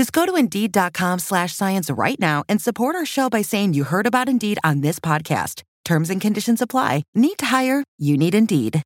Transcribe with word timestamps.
Just 0.00 0.14
go 0.14 0.24
to 0.24 0.34
Indeed.com 0.34 1.18
slash 1.18 1.52
science 1.52 1.90
right 1.90 2.18
now 2.18 2.42
and 2.48 2.58
support 2.58 2.96
our 2.96 3.04
show 3.04 3.28
by 3.28 3.42
saying 3.42 3.74
you 3.74 3.84
heard 3.84 4.06
about 4.06 4.30
Indeed 4.30 4.58
on 4.64 4.80
this 4.80 4.98
podcast. 4.98 5.62
Terms 5.84 6.08
and 6.08 6.22
conditions 6.22 6.62
apply. 6.62 7.02
Need 7.14 7.36
to 7.36 7.44
hire? 7.44 7.84
You 7.98 8.16
need 8.16 8.34
Indeed. 8.34 8.82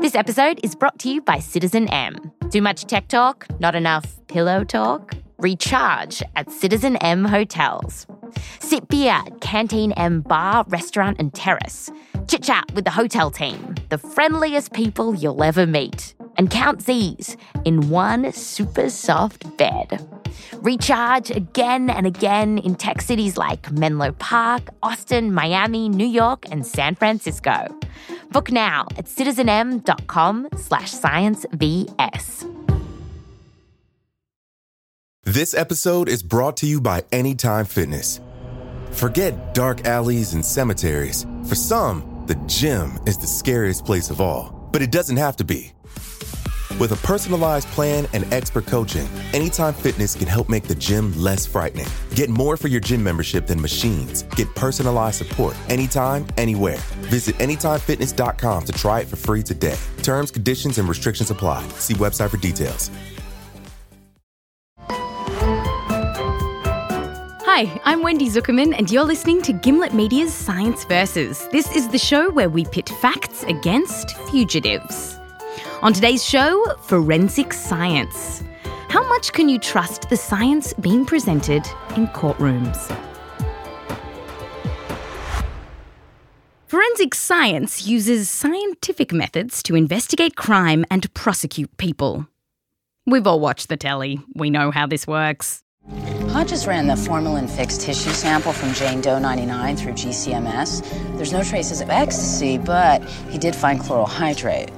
This 0.00 0.14
episode 0.14 0.60
is 0.62 0.74
brought 0.74 0.98
to 0.98 1.08
you 1.08 1.22
by 1.22 1.38
Citizen 1.38 1.88
M. 1.88 2.30
Too 2.50 2.60
much 2.60 2.84
tech 2.84 3.08
talk? 3.08 3.46
Not 3.58 3.74
enough 3.74 4.20
pillow 4.26 4.64
talk? 4.64 5.14
Recharge 5.38 6.22
at 6.36 6.50
Citizen 6.50 6.96
M 6.96 7.24
hotels. 7.24 8.06
Sit 8.60 8.86
beer 8.88 9.12
at 9.12 9.40
Canteen 9.40 9.92
M 9.92 10.20
bar, 10.20 10.66
restaurant, 10.68 11.18
and 11.18 11.32
terrace. 11.32 11.90
Chit 12.26 12.42
chat 12.42 12.70
with 12.74 12.84
the 12.84 12.90
hotel 12.90 13.30
team, 13.30 13.76
the 13.88 13.96
friendliest 13.96 14.74
people 14.74 15.14
you'll 15.14 15.42
ever 15.42 15.66
meet. 15.66 16.14
And 16.38 16.50
count 16.50 16.86
these 16.86 17.36
in 17.64 17.90
one 17.90 18.32
super 18.32 18.88
soft 18.88 19.56
bed. 19.56 20.00
Recharge 20.62 21.30
again 21.30 21.90
and 21.90 22.06
again 22.06 22.58
in 22.58 22.74
tech 22.74 23.02
cities 23.02 23.36
like 23.36 23.70
Menlo 23.70 24.12
Park, 24.12 24.70
Austin, 24.82 25.32
Miami, 25.32 25.88
New 25.88 26.06
York, 26.06 26.46
and 26.50 26.64
San 26.66 26.94
Francisco. 26.94 27.66
Book 28.30 28.50
now 28.50 28.86
at 28.96 29.06
citizenm.com 29.06 30.48
slash 30.56 30.92
sciencevs. 30.92 32.54
This 35.24 35.52
episode 35.54 36.08
is 36.08 36.22
brought 36.22 36.56
to 36.58 36.66
you 36.66 36.80
by 36.80 37.04
Anytime 37.12 37.66
Fitness. 37.66 38.20
Forget 38.92 39.54
dark 39.54 39.86
alleys 39.86 40.32
and 40.32 40.44
cemeteries. 40.44 41.26
For 41.44 41.54
some, 41.54 42.24
the 42.26 42.34
gym 42.46 42.98
is 43.06 43.18
the 43.18 43.26
scariest 43.26 43.84
place 43.84 44.08
of 44.08 44.20
all, 44.20 44.68
but 44.72 44.80
it 44.80 44.90
doesn't 44.90 45.18
have 45.18 45.36
to 45.36 45.44
be. 45.44 45.72
With 46.78 46.92
a 46.92 46.96
personalized 47.06 47.66
plan 47.68 48.06
and 48.12 48.32
expert 48.32 48.66
coaching, 48.66 49.08
Anytime 49.32 49.74
Fitness 49.74 50.14
can 50.14 50.28
help 50.28 50.48
make 50.48 50.62
the 50.62 50.76
gym 50.76 51.12
less 51.20 51.44
frightening. 51.44 51.88
Get 52.14 52.30
more 52.30 52.56
for 52.56 52.68
your 52.68 52.80
gym 52.80 53.02
membership 53.02 53.48
than 53.48 53.60
machines. 53.60 54.22
Get 54.36 54.54
personalized 54.54 55.16
support 55.16 55.56
anytime, 55.68 56.24
anywhere. 56.36 56.78
Visit 57.10 57.36
AnytimeFitness.com 57.38 58.64
to 58.64 58.72
try 58.72 59.00
it 59.00 59.08
for 59.08 59.16
free 59.16 59.42
today. 59.42 59.76
Terms, 60.02 60.30
conditions, 60.30 60.78
and 60.78 60.88
restrictions 60.88 61.30
apply. 61.30 61.66
See 61.78 61.94
website 61.94 62.30
for 62.30 62.36
details. 62.36 62.90
Hi, 67.50 67.80
I'm 67.84 68.02
Wendy 68.04 68.28
Zukerman, 68.28 68.72
and 68.78 68.88
you're 68.88 69.02
listening 69.02 69.42
to 69.42 69.52
Gimlet 69.52 69.94
Media's 69.94 70.32
Science 70.32 70.84
Versus. 70.84 71.48
This 71.50 71.74
is 71.74 71.88
the 71.88 71.98
show 71.98 72.30
where 72.30 72.48
we 72.48 72.64
pit 72.66 72.88
facts 72.88 73.42
against 73.42 74.16
fugitives. 74.30 75.17
On 75.80 75.92
today's 75.92 76.24
show, 76.24 76.74
forensic 76.80 77.52
science. 77.52 78.42
How 78.88 79.06
much 79.08 79.32
can 79.32 79.48
you 79.48 79.60
trust 79.60 80.10
the 80.10 80.16
science 80.16 80.72
being 80.72 81.06
presented 81.06 81.64
in 81.94 82.08
courtrooms? 82.08 82.92
Forensic 86.66 87.14
science 87.14 87.86
uses 87.86 88.28
scientific 88.28 89.12
methods 89.12 89.62
to 89.62 89.76
investigate 89.76 90.34
crime 90.34 90.84
and 90.90 91.14
prosecute 91.14 91.76
people. 91.76 92.26
We've 93.06 93.28
all 93.28 93.38
watched 93.38 93.68
the 93.68 93.76
telly, 93.76 94.20
we 94.34 94.50
know 94.50 94.72
how 94.72 94.88
this 94.88 95.06
works. 95.06 95.62
Hodges 96.30 96.66
ran 96.66 96.88
the 96.88 96.96
formalin 96.96 97.46
fixed 97.46 97.82
tissue 97.82 98.10
sample 98.10 98.52
from 98.52 98.74
Jane 98.74 99.00
Doe 99.00 99.20
99 99.20 99.76
through 99.76 99.92
GCMS. 99.92 101.16
There's 101.16 101.32
no 101.32 101.44
traces 101.44 101.80
of 101.80 101.88
ecstasy, 101.88 102.58
but 102.58 103.04
he 103.30 103.38
did 103.38 103.54
find 103.54 103.78
chloral 103.78 104.06
hydrate. 104.06 104.72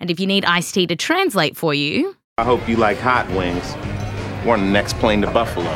And 0.00 0.10
if 0.10 0.20
you 0.20 0.26
need 0.26 0.44
Ice 0.44 0.70
T 0.70 0.86
to 0.86 0.96
translate 0.96 1.56
for 1.56 1.74
you, 1.74 2.16
I 2.38 2.44
hope 2.44 2.68
you 2.68 2.76
like 2.76 2.98
hot 2.98 3.28
wings. 3.30 3.74
We're 4.46 4.54
on 4.54 4.66
the 4.66 4.72
next 4.72 4.94
plane 4.98 5.22
to 5.22 5.30
Buffalo. 5.30 5.74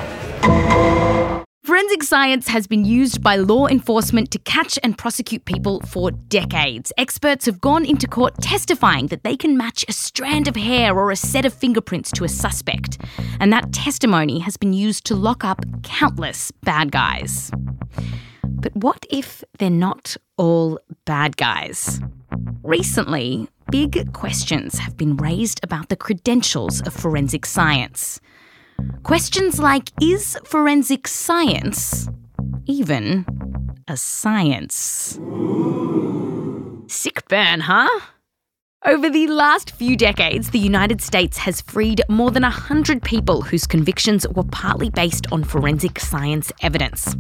Forensic 1.65 2.03
science 2.03 2.49
has 2.49 2.67
been 2.67 2.85
used 2.85 3.23
by 3.23 3.37
law 3.37 3.67
enforcement 3.67 4.31
to 4.33 4.39
catch 4.41 4.79
and 4.83 4.99
prosecute 4.99 5.45
people 5.45 5.81
for 5.81 6.11
decades. 6.11 6.93
Experts 6.97 7.47
have 7.47 7.61
gone 7.61 7.85
into 7.85 8.07
court 8.07 8.35
testifying 8.41 9.09
that 9.09 9.25
they 9.25 9.37
can 9.37 9.57
match 9.57 9.85
a 9.89 9.93
strand 9.93 10.49
of 10.49 10.57
hair 10.57 10.97
or 10.97 11.11
a 11.11 11.17
set 11.17 11.45
of 11.45 11.53
fingerprints 11.53 12.11
to 12.13 12.25
a 12.25 12.29
suspect. 12.29 12.99
And 13.41 13.53
that 13.53 13.73
testimony 13.73 14.41
has 14.41 14.57
been 14.57 14.73
used 14.73 15.05
to 15.07 15.15
lock 15.15 15.45
up 15.45 15.65
countless 15.83 16.53
bad 16.63 16.93
guys. 16.93 17.51
But 18.45 18.75
what 18.77 19.07
if 19.11 19.45
they're 19.59 19.71
not 19.71 20.17
all 20.37 20.79
bad 21.05 21.37
guys? 21.37 22.01
Recently, 22.63 23.49
big 23.71 24.13
questions 24.13 24.79
have 24.79 24.97
been 24.97 25.17
raised 25.17 25.61
about 25.63 25.89
the 25.89 25.97
credentials 25.97 26.81
of 26.83 26.93
forensic 26.93 27.47
science. 27.47 28.21
Questions 29.03 29.59
like 29.59 29.91
Is 30.01 30.39
forensic 30.45 31.09
science 31.09 32.09
even 32.67 33.27
a 33.89 33.97
science? 33.97 35.19
Sick 36.87 37.27
burn, 37.29 37.61
huh? 37.61 38.01
Over 38.85 39.11
the 39.11 39.29
last 39.29 39.71
few 39.77 39.97
decades, 39.97 40.51
the 40.51 40.59
United 40.59 41.01
States 41.01 41.39
has 41.39 41.61
freed 41.61 42.01
more 42.09 42.33
than 42.33 42.43
100 42.43 43.01
people 43.05 43.43
whose 43.43 43.65
convictions 43.65 44.27
were 44.27 44.43
partly 44.43 44.91
based 44.91 45.25
on 45.31 45.45
forensic 45.45 46.01
science 46.01 46.51
evidence. 46.63 47.15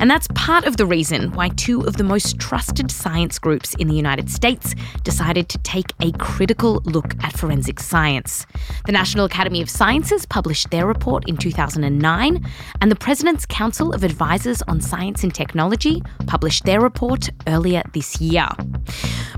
And 0.00 0.10
that's 0.10 0.26
part 0.34 0.64
of 0.64 0.76
the 0.76 0.86
reason 0.86 1.30
why 1.30 1.50
two 1.50 1.82
of 1.82 1.98
the 1.98 2.02
most 2.02 2.40
trusted 2.40 2.90
science 2.90 3.38
groups 3.38 3.76
in 3.76 3.86
the 3.86 3.94
United 3.94 4.28
States 4.28 4.74
decided 5.04 5.48
to 5.50 5.58
take 5.58 5.92
a 6.00 6.10
critical 6.18 6.82
look 6.84 7.14
at 7.22 7.38
forensic 7.38 7.78
science. 7.78 8.44
The 8.86 8.92
National 8.92 9.26
Academy 9.26 9.62
of 9.62 9.70
Sciences 9.70 10.26
published 10.26 10.72
their 10.72 10.84
report 10.84 11.28
in 11.28 11.36
2009, 11.36 12.44
and 12.80 12.90
the 12.90 12.96
President's 12.96 13.46
Council 13.46 13.94
of 13.94 14.02
Advisors 14.02 14.62
on 14.62 14.80
Science 14.80 15.22
and 15.22 15.32
Technology 15.32 16.02
published 16.26 16.64
their 16.64 16.80
report 16.80 17.30
earlier 17.46 17.84
this 17.92 18.20
year. 18.20 18.48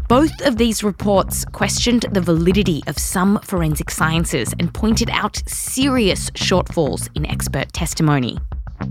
Both 0.08 0.40
of 0.42 0.56
these 0.56 0.84
reports 0.84 1.44
questioned 1.66 2.04
the 2.12 2.20
validity 2.20 2.80
of 2.86 2.96
some 2.96 3.40
forensic 3.42 3.90
sciences 3.90 4.54
and 4.60 4.72
pointed 4.72 5.10
out 5.10 5.42
serious 5.48 6.30
shortfalls 6.30 7.08
in 7.16 7.26
expert 7.26 7.72
testimony. 7.72 8.38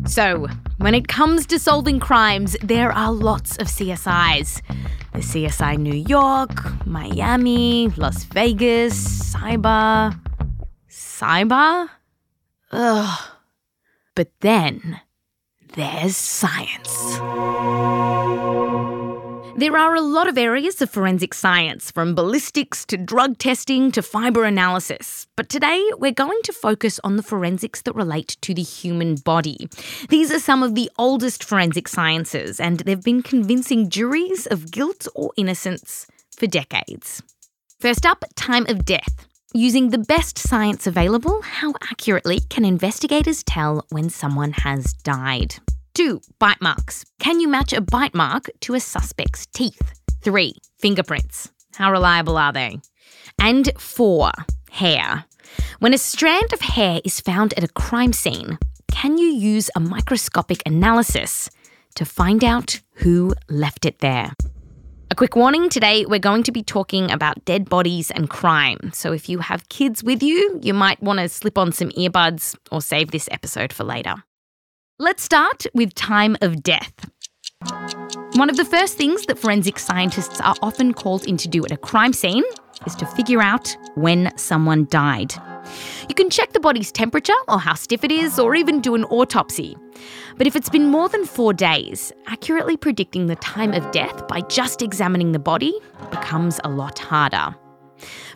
So, 0.06 0.48
when 0.80 0.94
it 0.94 1.08
comes 1.08 1.46
to 1.46 1.58
solving 1.58 2.02
crimes, 2.02 2.58
there 2.62 2.92
are 2.92 3.14
lots 3.14 3.56
of 3.60 3.68
CSIs. 3.68 4.62
The 5.14 5.20
CSI 5.20 5.78
New 5.78 5.94
York, 5.94 6.86
Miami, 6.86 7.88
Las 7.96 8.26
Vegas, 8.26 9.34
Cyber. 9.34 10.20
Cyber? 10.90 11.88
Ugh. 12.74 13.20
But 14.16 14.32
then 14.42 15.00
there's 15.76 16.18
science. 16.18 16.92
There 19.58 19.78
are 19.78 19.96
a 19.96 20.02
lot 20.02 20.28
of 20.28 20.38
areas 20.38 20.82
of 20.82 20.90
forensic 20.90 21.34
science, 21.34 21.90
from 21.90 22.14
ballistics 22.14 22.84
to 22.88 22.98
drug 22.98 23.38
testing 23.38 23.90
to 23.94 24.02
fibre 24.02 24.44
analysis. 24.44 25.28
But 25.38 25.48
today 25.48 25.82
we're 25.98 26.12
going 26.12 26.42
to 26.44 26.52
focus 26.52 27.00
on 27.06 27.16
the 27.16 27.24
forensics 27.24 27.82
that 27.84 27.96
relate 27.96 28.36
to 28.42 28.54
the 28.54 28.62
human 28.62 29.16
body. 29.16 29.70
These 30.10 30.30
are 30.34 30.42
some 30.42 30.62
of 30.62 30.76
the 30.76 30.92
oldest 30.98 31.42
forensic 31.42 31.88
sciences, 31.88 32.60
and 32.60 32.82
they've 32.82 33.02
been 33.02 33.24
convincing 33.24 33.90
juries 33.90 34.46
of 34.46 34.72
guilt 34.72 35.08
or 35.16 35.32
innocence 35.38 36.06
for 36.36 36.48
decades. 36.48 37.24
First 37.80 38.06
up, 38.06 38.26
time 38.36 38.66
of 38.68 38.84
death. 38.84 39.26
Using 39.54 39.92
the 39.92 40.00
best 40.00 40.38
science 40.38 40.86
available, 40.86 41.42
how 41.44 41.74
accurately 41.90 42.42
can 42.50 42.66
investigators 42.66 43.42
tell 43.42 43.86
when 43.90 44.10
someone 44.10 44.52
has 44.52 44.92
died? 44.92 45.56
Two, 45.96 46.20
bite 46.40 46.62
marks. 46.62 47.06
Can 47.20 47.40
you 47.40 47.48
match 47.48 47.72
a 47.72 47.80
bite 47.80 48.14
mark 48.14 48.50
to 48.60 48.74
a 48.74 48.82
suspect's 48.82 49.46
teeth? 49.46 49.94
Three, 50.22 50.56
fingerprints. 50.78 51.54
How 51.76 51.90
reliable 51.90 52.38
are 52.38 52.52
they? 52.52 52.82
And 53.40 53.72
four, 53.80 54.34
hair. 54.70 55.24
When 55.80 55.94
a 55.94 55.98
strand 55.98 56.52
of 56.52 56.60
hair 56.60 57.00
is 57.06 57.22
found 57.22 57.54
at 57.54 57.64
a 57.64 57.70
crime 57.70 58.12
scene, 58.12 58.60
can 58.92 59.18
you 59.18 59.28
use 59.28 59.72
a 59.74 59.80
microscopic 59.80 60.62
analysis 60.66 61.50
to 61.96 62.04
find 62.04 62.44
out 62.44 62.82
who 62.96 63.34
left 63.48 63.86
it 63.86 64.00
there? 64.00 64.34
A 65.12 65.16
quick 65.16 65.38
warning 65.38 65.70
today, 65.70 66.06
we're 66.06 66.20
going 66.20 66.44
to 66.44 66.52
be 66.52 66.62
talking 66.62 67.10
about 67.10 67.46
dead 67.46 67.70
bodies 67.70 68.12
and 68.12 68.30
crime. 68.30 68.92
So 68.94 69.14
if 69.14 69.30
you 69.30 69.40
have 69.40 69.70
kids 69.70 70.04
with 70.04 70.22
you, 70.22 70.60
you 70.62 70.74
might 70.74 71.02
want 71.02 71.20
to 71.20 71.30
slip 71.30 71.58
on 71.58 71.72
some 71.72 71.92
earbuds 71.92 72.54
or 72.70 72.82
save 72.82 73.12
this 73.12 73.30
episode 73.32 73.72
for 73.72 73.86
later. 73.86 74.16
Let's 74.98 75.24
start 75.24 75.66
with 75.74 75.94
time 75.94 76.38
of 76.40 76.64
death. 76.64 76.94
One 78.36 78.50
of 78.50 78.56
the 78.56 78.64
first 78.64 78.98
things 78.98 79.26
that 79.26 79.38
forensic 79.38 79.78
scientists 79.78 80.40
are 80.40 80.56
often 80.62 80.94
called 80.94 81.26
in 81.26 81.36
to 81.36 81.50
do 81.50 81.66
at 81.66 81.72
a 81.74 81.78
crime 81.78 82.14
scene 82.14 82.46
is 82.86 82.96
to 82.96 83.06
figure 83.06 83.42
out 83.42 83.76
when 83.96 84.32
someone 84.38 84.88
died. 84.90 85.34
You 86.08 86.16
can 86.16 86.30
check 86.30 86.54
the 86.54 86.62
body's 86.62 86.94
temperature 86.94 87.34
or 87.50 87.60
how 87.60 87.74
stiff 87.74 88.06
it 88.06 88.12
is, 88.12 88.40
or 88.40 88.56
even 88.56 88.80
do 88.80 88.96
an 88.96 89.04
autopsy. 89.06 89.76
But 90.38 90.48
if 90.48 90.56
it's 90.56 90.70
been 90.70 90.88
more 90.88 91.10
than 91.10 91.26
four 91.26 91.52
days, 91.52 92.14
accurately 92.28 92.78
predicting 92.78 93.26
the 93.26 93.36
time 93.36 93.74
of 93.74 93.92
death 93.92 94.26
by 94.30 94.40
just 94.44 94.82
examining 94.82 95.34
the 95.34 95.40
body 95.40 95.78
becomes 96.10 96.62
a 96.64 96.70
lot 96.70 97.00
harder. 97.00 97.54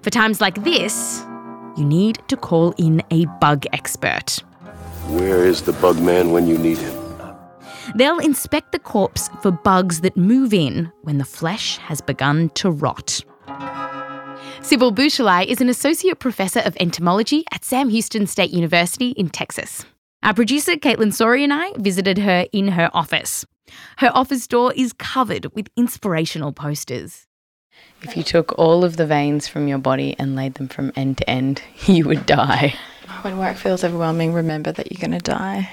For 0.01 0.09
times 0.09 0.41
like 0.41 0.61
this, 0.65 1.23
you 1.77 1.85
need 1.85 2.19
to 2.27 2.35
call 2.35 2.73
in 2.77 3.01
a 3.11 3.27
bug 3.39 3.63
expert. 3.71 4.43
Where 5.09 5.47
is 5.47 5.63
the 5.63 5.73
bug 5.73 5.99
man 5.99 6.31
when 6.31 6.45
you 6.45 6.55
need 6.55 6.77
him? 6.77 6.95
They'll 7.95 8.19
inspect 8.19 8.71
the 8.71 8.77
corpse 8.77 9.27
for 9.41 9.49
bugs 9.49 10.01
that 10.01 10.15
move 10.15 10.53
in 10.53 10.91
when 11.01 11.17
the 11.17 11.25
flesh 11.25 11.77
has 11.77 11.99
begun 11.99 12.49
to 12.49 12.69
rot. 12.69 13.23
Sibyl 14.61 14.93
Bucheli 14.93 15.47
is 15.47 15.61
an 15.61 15.69
associate 15.69 16.19
professor 16.19 16.59
of 16.59 16.77
entomology 16.79 17.43
at 17.51 17.65
Sam 17.65 17.89
Houston 17.89 18.27
State 18.27 18.51
University 18.51 19.09
in 19.09 19.29
Texas. 19.29 19.83
Our 20.21 20.35
producer, 20.35 20.73
Kaitlyn 20.73 21.11
Sawrey, 21.11 21.43
and 21.43 21.53
I 21.53 21.73
visited 21.77 22.19
her 22.19 22.45
in 22.53 22.67
her 22.67 22.91
office. 22.93 23.47
Her 23.97 24.11
office 24.13 24.45
door 24.45 24.73
is 24.75 24.93
covered 24.93 25.47
with 25.55 25.69
inspirational 25.75 26.51
posters. 26.51 27.25
If 28.03 28.15
you 28.15 28.21
took 28.21 28.53
all 28.59 28.83
of 28.83 28.97
the 28.97 29.07
veins 29.07 29.47
from 29.47 29.67
your 29.67 29.79
body 29.79 30.15
and 30.19 30.35
laid 30.35 30.53
them 30.53 30.67
from 30.67 30.91
end 30.95 31.17
to 31.17 31.27
end, 31.27 31.63
you 31.87 32.05
would 32.05 32.27
die. 32.27 32.75
When 33.21 33.37
work 33.37 33.57
feels 33.57 33.83
overwhelming, 33.83 34.33
remember 34.33 34.71
that 34.71 34.91
you're 34.91 34.99
going 35.01 35.19
to 35.19 35.23
die. 35.31 35.69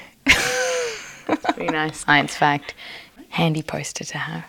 Pretty 1.55 1.73
nice 1.73 2.01
science 2.05 2.35
fact. 2.37 2.75
Handy 3.29 3.63
poster 3.63 4.05
to 4.05 4.19
have. 4.19 4.45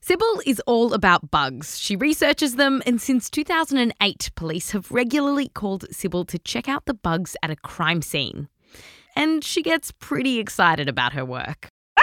Sibyl 0.00 0.42
is 0.44 0.60
all 0.66 0.94
about 0.94 1.30
bugs. 1.30 1.78
She 1.78 1.94
researches 1.94 2.56
them, 2.56 2.82
and 2.84 3.00
since 3.00 3.30
2008, 3.30 4.30
police 4.34 4.72
have 4.72 4.90
regularly 4.90 5.48
called 5.48 5.84
Sibyl 5.92 6.24
to 6.24 6.38
check 6.40 6.68
out 6.68 6.86
the 6.86 6.94
bugs 6.94 7.36
at 7.42 7.50
a 7.50 7.56
crime 7.56 8.02
scene. 8.02 8.48
And 9.14 9.44
she 9.44 9.62
gets 9.62 9.92
pretty 9.92 10.38
excited 10.38 10.88
about 10.88 11.12
her 11.12 11.24
work. 11.24 11.68
Ah! 11.98 12.02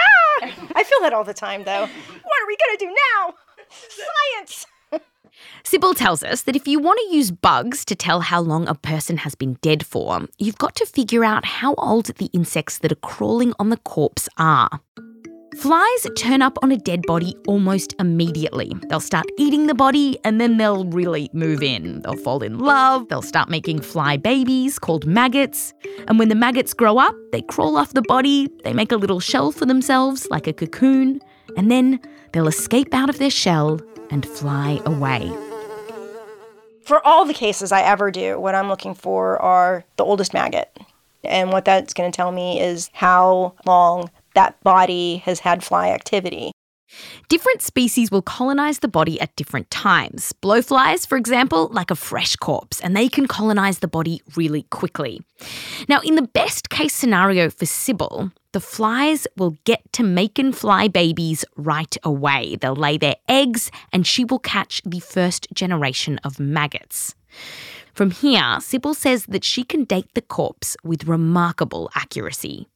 I 0.74 0.84
feel 0.84 1.00
that 1.02 1.12
all 1.12 1.24
the 1.24 1.34
time, 1.34 1.64
though. 1.64 1.82
What 1.82 1.88
are 2.42 2.46
we 2.46 2.56
going 2.56 2.78
to 2.78 2.86
do 2.86 2.96
now? 3.18 3.34
Science! 3.68 4.66
Sibyl 5.64 5.94
tells 5.94 6.22
us 6.22 6.42
that 6.42 6.56
if 6.56 6.66
you 6.66 6.78
want 6.80 6.98
to 6.98 7.14
use 7.14 7.30
bugs 7.30 7.84
to 7.86 7.94
tell 7.94 8.20
how 8.20 8.40
long 8.40 8.68
a 8.68 8.74
person 8.74 9.18
has 9.18 9.34
been 9.34 9.54
dead 9.62 9.84
for, 9.84 10.26
you've 10.38 10.58
got 10.58 10.74
to 10.76 10.86
figure 10.86 11.24
out 11.24 11.44
how 11.44 11.74
old 11.74 12.06
the 12.06 12.30
insects 12.32 12.78
that 12.78 12.92
are 12.92 12.96
crawling 12.96 13.52
on 13.58 13.70
the 13.70 13.76
corpse 13.78 14.28
are. 14.38 14.80
Flies 15.56 16.06
turn 16.16 16.42
up 16.42 16.56
on 16.62 16.70
a 16.70 16.76
dead 16.76 17.02
body 17.02 17.36
almost 17.46 17.94
immediately. 17.98 18.72
They'll 18.88 19.00
start 19.00 19.26
eating 19.36 19.66
the 19.66 19.74
body 19.74 20.16
and 20.24 20.40
then 20.40 20.56
they'll 20.56 20.84
really 20.86 21.28
move 21.32 21.62
in. 21.62 22.00
They'll 22.02 22.16
fall 22.16 22.42
in 22.42 22.58
love, 22.58 23.08
they'll 23.08 23.20
start 23.20 23.50
making 23.50 23.82
fly 23.82 24.16
babies 24.16 24.78
called 24.78 25.06
maggots. 25.06 25.74
And 26.06 26.18
when 26.18 26.28
the 26.28 26.34
maggots 26.34 26.72
grow 26.72 26.98
up, 26.98 27.14
they 27.32 27.42
crawl 27.42 27.76
off 27.76 27.92
the 27.92 28.02
body, 28.02 28.48
they 28.64 28.72
make 28.72 28.92
a 28.92 28.96
little 28.96 29.20
shell 29.20 29.50
for 29.50 29.66
themselves, 29.66 30.26
like 30.30 30.46
a 30.46 30.52
cocoon, 30.52 31.20
and 31.56 31.70
then 31.70 32.00
they'll 32.32 32.48
escape 32.48 32.94
out 32.94 33.10
of 33.10 33.18
their 33.18 33.30
shell 33.30 33.80
and 34.10 34.26
fly 34.26 34.80
away. 34.84 35.30
For 36.82 37.04
all 37.06 37.24
the 37.24 37.34
cases 37.34 37.72
I 37.72 37.82
ever 37.82 38.10
do, 38.10 38.40
what 38.40 38.54
I'm 38.54 38.68
looking 38.68 38.94
for 38.94 39.40
are 39.40 39.84
the 39.96 40.04
oldest 40.04 40.34
maggot. 40.34 40.76
And 41.22 41.52
what 41.52 41.64
that's 41.64 41.94
going 41.94 42.10
to 42.10 42.16
tell 42.16 42.32
me 42.32 42.60
is 42.60 42.90
how 42.92 43.54
long 43.66 44.10
that 44.34 44.60
body 44.62 45.18
has 45.18 45.40
had 45.40 45.62
fly 45.62 45.90
activity. 45.90 46.52
Different 47.28 47.62
species 47.62 48.10
will 48.10 48.22
colonize 48.22 48.80
the 48.80 48.88
body 48.88 49.20
at 49.20 49.36
different 49.36 49.70
times. 49.70 50.34
Blowflies, 50.42 51.06
for 51.06 51.16
example, 51.16 51.68
like 51.72 51.90
a 51.90 51.94
fresh 51.94 52.34
corpse, 52.34 52.80
and 52.80 52.96
they 52.96 53.08
can 53.08 53.28
colonize 53.28 53.78
the 53.78 53.86
body 53.86 54.20
really 54.34 54.64
quickly. 54.70 55.20
Now, 55.88 56.00
in 56.00 56.16
the 56.16 56.22
best 56.22 56.70
case 56.70 56.94
scenario 56.94 57.48
for 57.50 57.66
Sibyl, 57.66 58.32
the 58.52 58.60
flies 58.60 59.26
will 59.36 59.56
get 59.64 59.92
to 59.92 60.02
making 60.02 60.52
fly 60.52 60.88
babies 60.88 61.44
right 61.56 61.96
away. 62.02 62.56
They'll 62.56 62.74
lay 62.74 62.98
their 62.98 63.16
eggs, 63.28 63.70
and 63.92 64.06
she 64.06 64.24
will 64.24 64.38
catch 64.38 64.82
the 64.84 65.00
first 65.00 65.46
generation 65.52 66.18
of 66.24 66.40
maggots. 66.40 67.14
From 67.94 68.10
here, 68.10 68.58
Sibyl 68.60 68.94
says 68.94 69.26
that 69.26 69.44
she 69.44 69.62
can 69.62 69.84
date 69.84 70.14
the 70.14 70.22
corpse 70.22 70.76
with 70.82 71.06
remarkable 71.06 71.90
accuracy. 71.94 72.66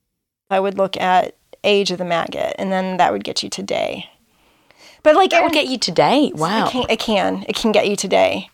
I 0.50 0.60
would 0.60 0.76
look 0.76 0.96
at 0.96 1.36
age 1.64 1.90
of 1.90 1.98
the 1.98 2.04
maggot, 2.04 2.54
and 2.58 2.70
then 2.70 2.98
that 2.98 3.12
would 3.12 3.24
get 3.24 3.42
you 3.42 3.48
today. 3.48 4.10
But 5.02 5.16
like 5.16 5.30
that 5.30 5.42
would 5.42 5.52
get 5.52 5.66
you 5.66 5.78
today. 5.78 6.32
Wow. 6.34 6.66
It 6.66 6.70
can, 6.70 6.86
it 6.88 7.00
can. 7.00 7.44
It 7.48 7.56
can 7.56 7.72
get 7.72 7.88
you 7.88 7.96
today. 7.96 8.48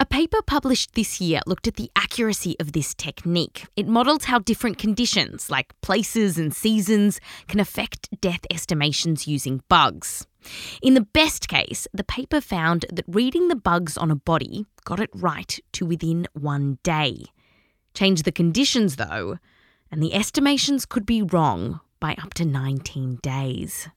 A 0.00 0.06
paper 0.06 0.42
published 0.42 0.94
this 0.94 1.20
year 1.20 1.40
looked 1.46 1.68
at 1.68 1.76
the 1.76 1.90
accuracy 1.94 2.56
of 2.58 2.72
this 2.72 2.94
technique. 2.94 3.66
It 3.76 3.86
models 3.86 4.24
how 4.24 4.38
different 4.38 4.78
conditions, 4.78 5.50
like 5.50 5.80
places 5.80 6.38
and 6.38 6.54
seasons, 6.54 7.20
can 7.46 7.60
affect 7.60 8.08
death 8.20 8.40
estimations 8.50 9.28
using 9.28 9.62
bugs. 9.68 10.26
In 10.82 10.94
the 10.94 11.06
best 11.12 11.48
case, 11.48 11.86
the 11.92 12.04
paper 12.04 12.40
found 12.40 12.86
that 12.92 13.04
reading 13.06 13.48
the 13.48 13.56
bugs 13.56 13.96
on 13.96 14.10
a 14.10 14.16
body 14.16 14.66
got 14.84 14.98
it 14.98 15.10
right 15.14 15.58
to 15.72 15.86
within 15.86 16.26
one 16.32 16.78
day. 16.82 17.24
Change 17.94 18.22
the 18.22 18.32
conditions, 18.32 18.96
though, 18.96 19.38
and 19.90 20.02
the 20.02 20.14
estimations 20.14 20.86
could 20.86 21.06
be 21.06 21.22
wrong 21.22 21.80
by 22.00 22.16
up 22.20 22.34
to 22.34 22.44
19 22.44 23.20
days. 23.22 23.88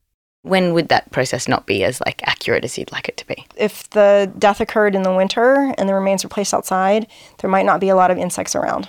When 0.46 0.74
would 0.74 0.88
that 0.90 1.10
process 1.10 1.48
not 1.48 1.66
be 1.66 1.82
as 1.82 2.00
like 2.06 2.22
accurate 2.24 2.64
as 2.64 2.78
you'd 2.78 2.92
like 2.92 3.08
it 3.08 3.16
to 3.16 3.26
be? 3.26 3.44
If 3.56 3.90
the 3.90 4.32
death 4.38 4.60
occurred 4.60 4.94
in 4.94 5.02
the 5.02 5.12
winter 5.12 5.74
and 5.76 5.88
the 5.88 5.94
remains 5.94 6.22
were 6.22 6.30
placed 6.30 6.54
outside, 6.54 7.08
there 7.38 7.50
might 7.50 7.66
not 7.66 7.80
be 7.80 7.88
a 7.88 7.96
lot 7.96 8.12
of 8.12 8.16
insects 8.16 8.54
around, 8.54 8.88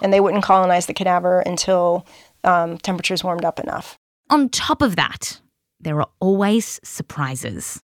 and 0.00 0.12
they 0.12 0.20
wouldn't 0.20 0.44
colonize 0.44 0.86
the 0.86 0.94
cadaver 0.94 1.40
until 1.40 2.06
um, 2.44 2.78
temperatures 2.78 3.24
warmed 3.24 3.44
up 3.44 3.58
enough. 3.58 3.98
On 4.30 4.48
top 4.48 4.80
of 4.80 4.94
that, 4.94 5.40
there 5.80 6.00
are 6.00 6.08
always 6.20 6.78
surprises. 6.84 7.82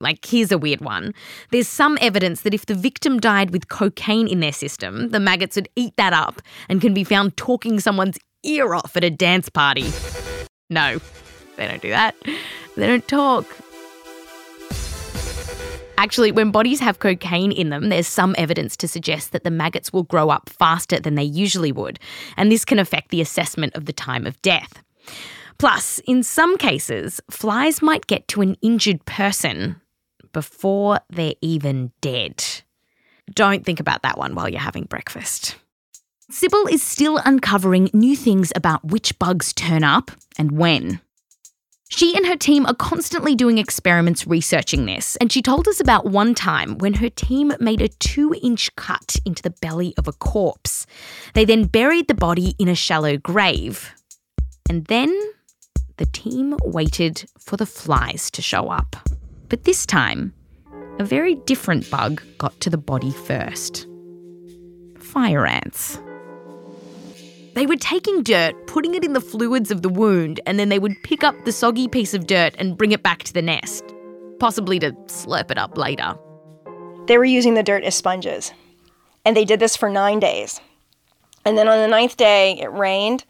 Like, 0.00 0.24
here's 0.24 0.52
a 0.52 0.58
weird 0.58 0.80
one. 0.80 1.14
There's 1.50 1.68
some 1.68 1.98
evidence 2.00 2.42
that 2.42 2.54
if 2.54 2.66
the 2.66 2.74
victim 2.74 3.18
died 3.18 3.50
with 3.50 3.68
cocaine 3.68 4.28
in 4.28 4.38
their 4.38 4.52
system, 4.52 5.10
the 5.10 5.20
maggots 5.20 5.56
would 5.56 5.68
eat 5.74 5.96
that 5.96 6.12
up 6.12 6.40
and 6.68 6.80
can 6.80 6.94
be 6.94 7.02
found 7.02 7.36
talking 7.36 7.80
someone's 7.80 8.18
ear 8.44 8.72
off 8.72 8.96
at 8.96 9.02
a 9.02 9.10
dance 9.10 9.48
party. 9.48 9.90
No, 10.70 11.00
they 11.56 11.66
don't 11.66 11.82
do 11.82 11.90
that. 11.90 12.14
They 12.76 12.86
don't 12.86 13.06
talk. 13.06 13.46
Actually, 15.98 16.32
when 16.32 16.50
bodies 16.50 16.80
have 16.80 16.98
cocaine 16.98 17.52
in 17.52 17.70
them, 17.70 17.88
there's 17.88 18.08
some 18.08 18.34
evidence 18.36 18.76
to 18.76 18.88
suggest 18.88 19.30
that 19.30 19.44
the 19.44 19.50
maggots 19.50 19.92
will 19.92 20.02
grow 20.02 20.30
up 20.30 20.48
faster 20.48 20.98
than 20.98 21.14
they 21.14 21.22
usually 21.22 21.70
would, 21.70 21.98
and 22.36 22.50
this 22.50 22.64
can 22.64 22.80
affect 22.80 23.10
the 23.10 23.20
assessment 23.20 23.74
of 23.76 23.84
the 23.84 23.92
time 23.92 24.26
of 24.26 24.40
death. 24.42 24.82
Plus, 25.58 26.00
in 26.00 26.24
some 26.24 26.56
cases, 26.56 27.20
flies 27.30 27.82
might 27.82 28.08
get 28.08 28.26
to 28.26 28.40
an 28.40 28.56
injured 28.62 29.04
person 29.04 29.80
before 30.32 30.98
they're 31.08 31.34
even 31.40 31.92
dead. 32.00 32.44
Don't 33.32 33.64
think 33.64 33.78
about 33.78 34.02
that 34.02 34.18
one 34.18 34.34
while 34.34 34.48
you're 34.48 34.58
having 34.58 34.84
breakfast. 34.84 35.54
Sibyl 36.30 36.66
is 36.66 36.82
still 36.82 37.18
uncovering 37.18 37.90
new 37.92 38.16
things 38.16 38.52
about 38.56 38.84
which 38.84 39.16
bugs 39.18 39.52
turn 39.52 39.84
up 39.84 40.10
and 40.36 40.52
when. 40.52 41.00
She 41.94 42.16
and 42.16 42.24
her 42.26 42.36
team 42.36 42.64
are 42.64 42.74
constantly 42.74 43.34
doing 43.34 43.58
experiments 43.58 44.26
researching 44.26 44.86
this, 44.86 45.16
and 45.16 45.30
she 45.30 45.42
told 45.42 45.68
us 45.68 45.78
about 45.78 46.06
one 46.06 46.34
time 46.34 46.78
when 46.78 46.94
her 46.94 47.10
team 47.10 47.52
made 47.60 47.82
a 47.82 47.88
two 47.88 48.34
inch 48.42 48.74
cut 48.76 49.16
into 49.26 49.42
the 49.42 49.54
belly 49.60 49.92
of 49.98 50.08
a 50.08 50.12
corpse. 50.12 50.86
They 51.34 51.44
then 51.44 51.64
buried 51.64 52.08
the 52.08 52.14
body 52.14 52.54
in 52.58 52.68
a 52.68 52.74
shallow 52.74 53.18
grave. 53.18 53.92
And 54.70 54.86
then 54.86 55.14
the 55.98 56.06
team 56.06 56.56
waited 56.64 57.28
for 57.38 57.58
the 57.58 57.66
flies 57.66 58.30
to 58.30 58.40
show 58.42 58.70
up. 58.70 58.96
But 59.50 59.64
this 59.64 59.84
time, 59.84 60.32
a 60.98 61.04
very 61.04 61.34
different 61.34 61.90
bug 61.90 62.22
got 62.38 62.58
to 62.60 62.70
the 62.70 62.78
body 62.78 63.10
first 63.10 63.86
fire 64.98 65.46
ants. 65.46 65.98
They 67.54 67.66
were 67.66 67.76
taking 67.76 68.22
dirt, 68.22 68.66
putting 68.66 68.94
it 68.94 69.04
in 69.04 69.12
the 69.12 69.20
fluids 69.20 69.70
of 69.70 69.82
the 69.82 69.90
wound, 69.90 70.40
and 70.46 70.58
then 70.58 70.70
they 70.70 70.78
would 70.78 71.02
pick 71.02 71.22
up 71.22 71.34
the 71.44 71.52
soggy 71.52 71.86
piece 71.86 72.14
of 72.14 72.26
dirt 72.26 72.54
and 72.58 72.78
bring 72.78 72.92
it 72.92 73.02
back 73.02 73.24
to 73.24 73.32
the 73.32 73.42
nest, 73.42 73.84
possibly 74.38 74.78
to 74.78 74.92
slurp 75.06 75.50
it 75.50 75.58
up 75.58 75.76
later. 75.76 76.16
They 77.08 77.18
were 77.18 77.26
using 77.26 77.52
the 77.52 77.62
dirt 77.62 77.84
as 77.84 77.94
sponges, 77.94 78.52
and 79.24 79.36
they 79.36 79.44
did 79.44 79.60
this 79.60 79.76
for 79.76 79.90
nine 79.90 80.18
days. 80.18 80.60
And 81.44 81.58
then 81.58 81.68
on 81.68 81.78
the 81.78 81.88
ninth 81.88 82.16
day, 82.16 82.58
it 82.58 82.72
rained 82.72 83.24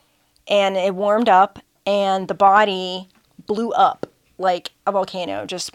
and 0.46 0.76
it 0.76 0.94
warmed 0.94 1.28
up, 1.28 1.58
and 1.84 2.28
the 2.28 2.34
body 2.34 3.08
blew 3.46 3.72
up 3.72 4.06
like 4.38 4.70
a 4.86 4.92
volcano. 4.92 5.46
Just 5.46 5.72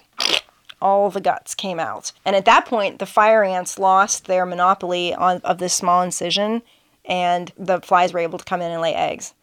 all 0.82 1.10
the 1.10 1.20
guts 1.20 1.54
came 1.54 1.80
out. 1.80 2.14
And 2.24 2.36
at 2.36 2.46
that 2.46 2.66
point, 2.66 3.00
the 3.00 3.06
fire 3.06 3.44
ants 3.44 3.78
lost 3.78 4.26
their 4.26 4.46
monopoly 4.46 5.14
on, 5.14 5.42
of 5.42 5.58
this 5.58 5.74
small 5.74 6.02
incision 6.02 6.62
and 7.08 7.52
the 7.58 7.80
flies 7.82 8.14
were 8.14 8.20
able 8.20 8.38
to 8.38 8.46
come 8.46 8.62
in 8.62 8.72
and 8.72 8.82
lay 8.82 8.94
eggs. 8.94 9.34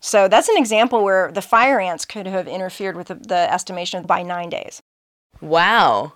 So 0.00 0.28
that's 0.28 0.48
an 0.48 0.56
example 0.56 1.04
where 1.04 1.30
the 1.32 1.42
fire 1.42 1.80
ants 1.80 2.04
could 2.04 2.26
have 2.26 2.48
interfered 2.48 2.96
with 2.96 3.08
the, 3.08 3.14
the 3.14 3.52
estimation 3.52 4.04
by 4.04 4.22
nine 4.22 4.48
days. 4.48 4.80
Wow. 5.40 6.14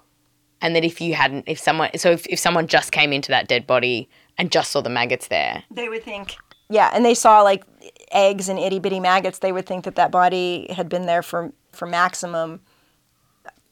And 0.60 0.76
that 0.76 0.84
if 0.84 1.00
you 1.00 1.14
hadn't, 1.14 1.44
if 1.48 1.58
someone, 1.58 1.90
so 1.96 2.10
if, 2.10 2.26
if 2.26 2.38
someone 2.38 2.66
just 2.66 2.92
came 2.92 3.12
into 3.12 3.30
that 3.30 3.48
dead 3.48 3.66
body 3.66 4.08
and 4.38 4.50
just 4.50 4.70
saw 4.72 4.80
the 4.80 4.90
maggots 4.90 5.28
there, 5.28 5.64
they 5.70 5.88
would 5.88 6.02
think, 6.02 6.36
yeah, 6.68 6.90
and 6.92 7.04
they 7.04 7.14
saw 7.14 7.42
like 7.42 7.64
eggs 8.12 8.48
and 8.48 8.58
itty 8.58 8.78
bitty 8.78 9.00
maggots, 9.00 9.38
they 9.38 9.52
would 9.52 9.66
think 9.66 9.84
that 9.84 9.96
that 9.96 10.10
body 10.10 10.66
had 10.70 10.88
been 10.88 11.06
there 11.06 11.22
for, 11.22 11.52
for 11.72 11.86
maximum 11.86 12.60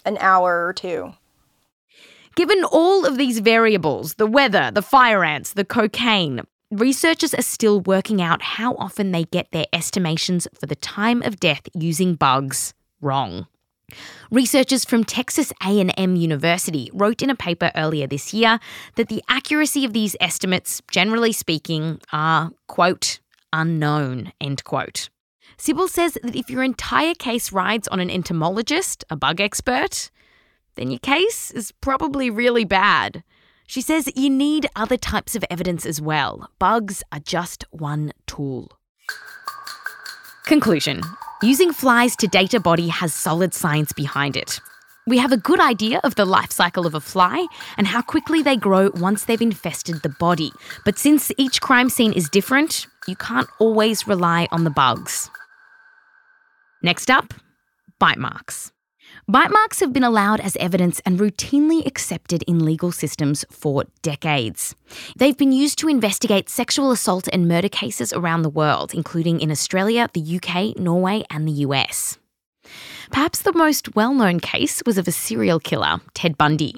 an 0.04 0.16
hour 0.20 0.66
or 0.66 0.72
two. 0.72 1.12
Given 2.34 2.64
all 2.64 3.04
of 3.04 3.18
these 3.18 3.40
variables 3.40 4.14
the 4.14 4.26
weather, 4.26 4.70
the 4.72 4.82
fire 4.82 5.24
ants, 5.24 5.52
the 5.52 5.64
cocaine 5.64 6.40
researchers 6.70 7.34
are 7.34 7.42
still 7.42 7.80
working 7.80 8.20
out 8.20 8.42
how 8.42 8.74
often 8.74 9.12
they 9.12 9.24
get 9.24 9.50
their 9.50 9.66
estimations 9.72 10.46
for 10.58 10.66
the 10.66 10.76
time 10.76 11.22
of 11.22 11.40
death 11.40 11.68
using 11.74 12.14
bugs 12.14 12.74
wrong. 13.00 13.46
Researchers 14.30 14.84
from 14.84 15.04
Texas 15.04 15.52
A&M 15.64 16.16
University 16.16 16.90
wrote 16.92 17.22
in 17.22 17.30
a 17.30 17.34
paper 17.34 17.72
earlier 17.74 18.06
this 18.06 18.34
year 18.34 18.60
that 18.96 19.08
the 19.08 19.22
accuracy 19.28 19.84
of 19.86 19.94
these 19.94 20.14
estimates, 20.20 20.82
generally 20.90 21.32
speaking, 21.32 21.98
are 22.12 22.50
quote 22.66 23.20
unknown, 23.52 24.32
end 24.40 24.62
quote. 24.64 25.08
Sibyl 25.56 25.88
says 25.88 26.18
that 26.22 26.36
if 26.36 26.50
your 26.50 26.62
entire 26.62 27.14
case 27.14 27.50
rides 27.50 27.88
on 27.88 27.98
an 27.98 28.10
entomologist, 28.10 29.04
a 29.08 29.16
bug 29.16 29.40
expert, 29.40 30.10
then 30.76 30.90
your 30.90 31.00
case 31.00 31.50
is 31.50 31.72
probably 31.80 32.30
really 32.30 32.64
bad. 32.64 33.24
She 33.68 33.82
says 33.82 34.10
you 34.16 34.30
need 34.30 34.66
other 34.74 34.96
types 34.96 35.36
of 35.36 35.44
evidence 35.50 35.84
as 35.84 36.00
well. 36.00 36.50
Bugs 36.58 37.02
are 37.12 37.20
just 37.20 37.66
one 37.70 38.12
tool. 38.26 38.72
Conclusion 40.46 41.02
Using 41.42 41.74
flies 41.74 42.16
to 42.16 42.26
date 42.26 42.54
a 42.54 42.60
body 42.60 42.88
has 42.88 43.12
solid 43.12 43.52
science 43.52 43.92
behind 43.92 44.38
it. 44.38 44.58
We 45.06 45.18
have 45.18 45.32
a 45.32 45.36
good 45.36 45.60
idea 45.60 46.00
of 46.02 46.14
the 46.14 46.24
life 46.24 46.50
cycle 46.50 46.86
of 46.86 46.94
a 46.94 47.00
fly 47.00 47.46
and 47.76 47.86
how 47.86 48.00
quickly 48.00 48.42
they 48.42 48.56
grow 48.56 48.90
once 48.94 49.24
they've 49.24 49.40
infested 49.40 49.96
the 50.02 50.16
body. 50.18 50.50
But 50.86 50.98
since 50.98 51.30
each 51.36 51.60
crime 51.60 51.90
scene 51.90 52.14
is 52.14 52.30
different, 52.30 52.86
you 53.06 53.16
can't 53.16 53.48
always 53.58 54.08
rely 54.08 54.48
on 54.50 54.64
the 54.64 54.70
bugs. 54.70 55.28
Next 56.82 57.10
up, 57.10 57.34
bite 57.98 58.18
marks. 58.18 58.72
Bite 59.30 59.50
marks 59.50 59.80
have 59.80 59.92
been 59.92 60.04
allowed 60.04 60.40
as 60.40 60.56
evidence 60.56 61.02
and 61.04 61.20
routinely 61.20 61.84
accepted 61.86 62.42
in 62.44 62.64
legal 62.64 62.90
systems 62.90 63.44
for 63.50 63.84
decades. 64.00 64.74
They've 65.18 65.36
been 65.36 65.52
used 65.52 65.78
to 65.80 65.88
investigate 65.88 66.48
sexual 66.48 66.90
assault 66.90 67.28
and 67.30 67.46
murder 67.46 67.68
cases 67.68 68.10
around 68.14 68.40
the 68.40 68.48
world, 68.48 68.94
including 68.94 69.42
in 69.42 69.50
Australia, 69.50 70.08
the 70.14 70.40
UK, 70.40 70.78
Norway, 70.78 71.24
and 71.28 71.46
the 71.46 71.60
US. 71.66 72.18
Perhaps 73.10 73.42
the 73.42 73.52
most 73.52 73.94
well 73.94 74.14
known 74.14 74.40
case 74.40 74.82
was 74.86 74.96
of 74.96 75.06
a 75.06 75.12
serial 75.12 75.60
killer, 75.60 76.00
Ted 76.14 76.38
Bundy. 76.38 76.76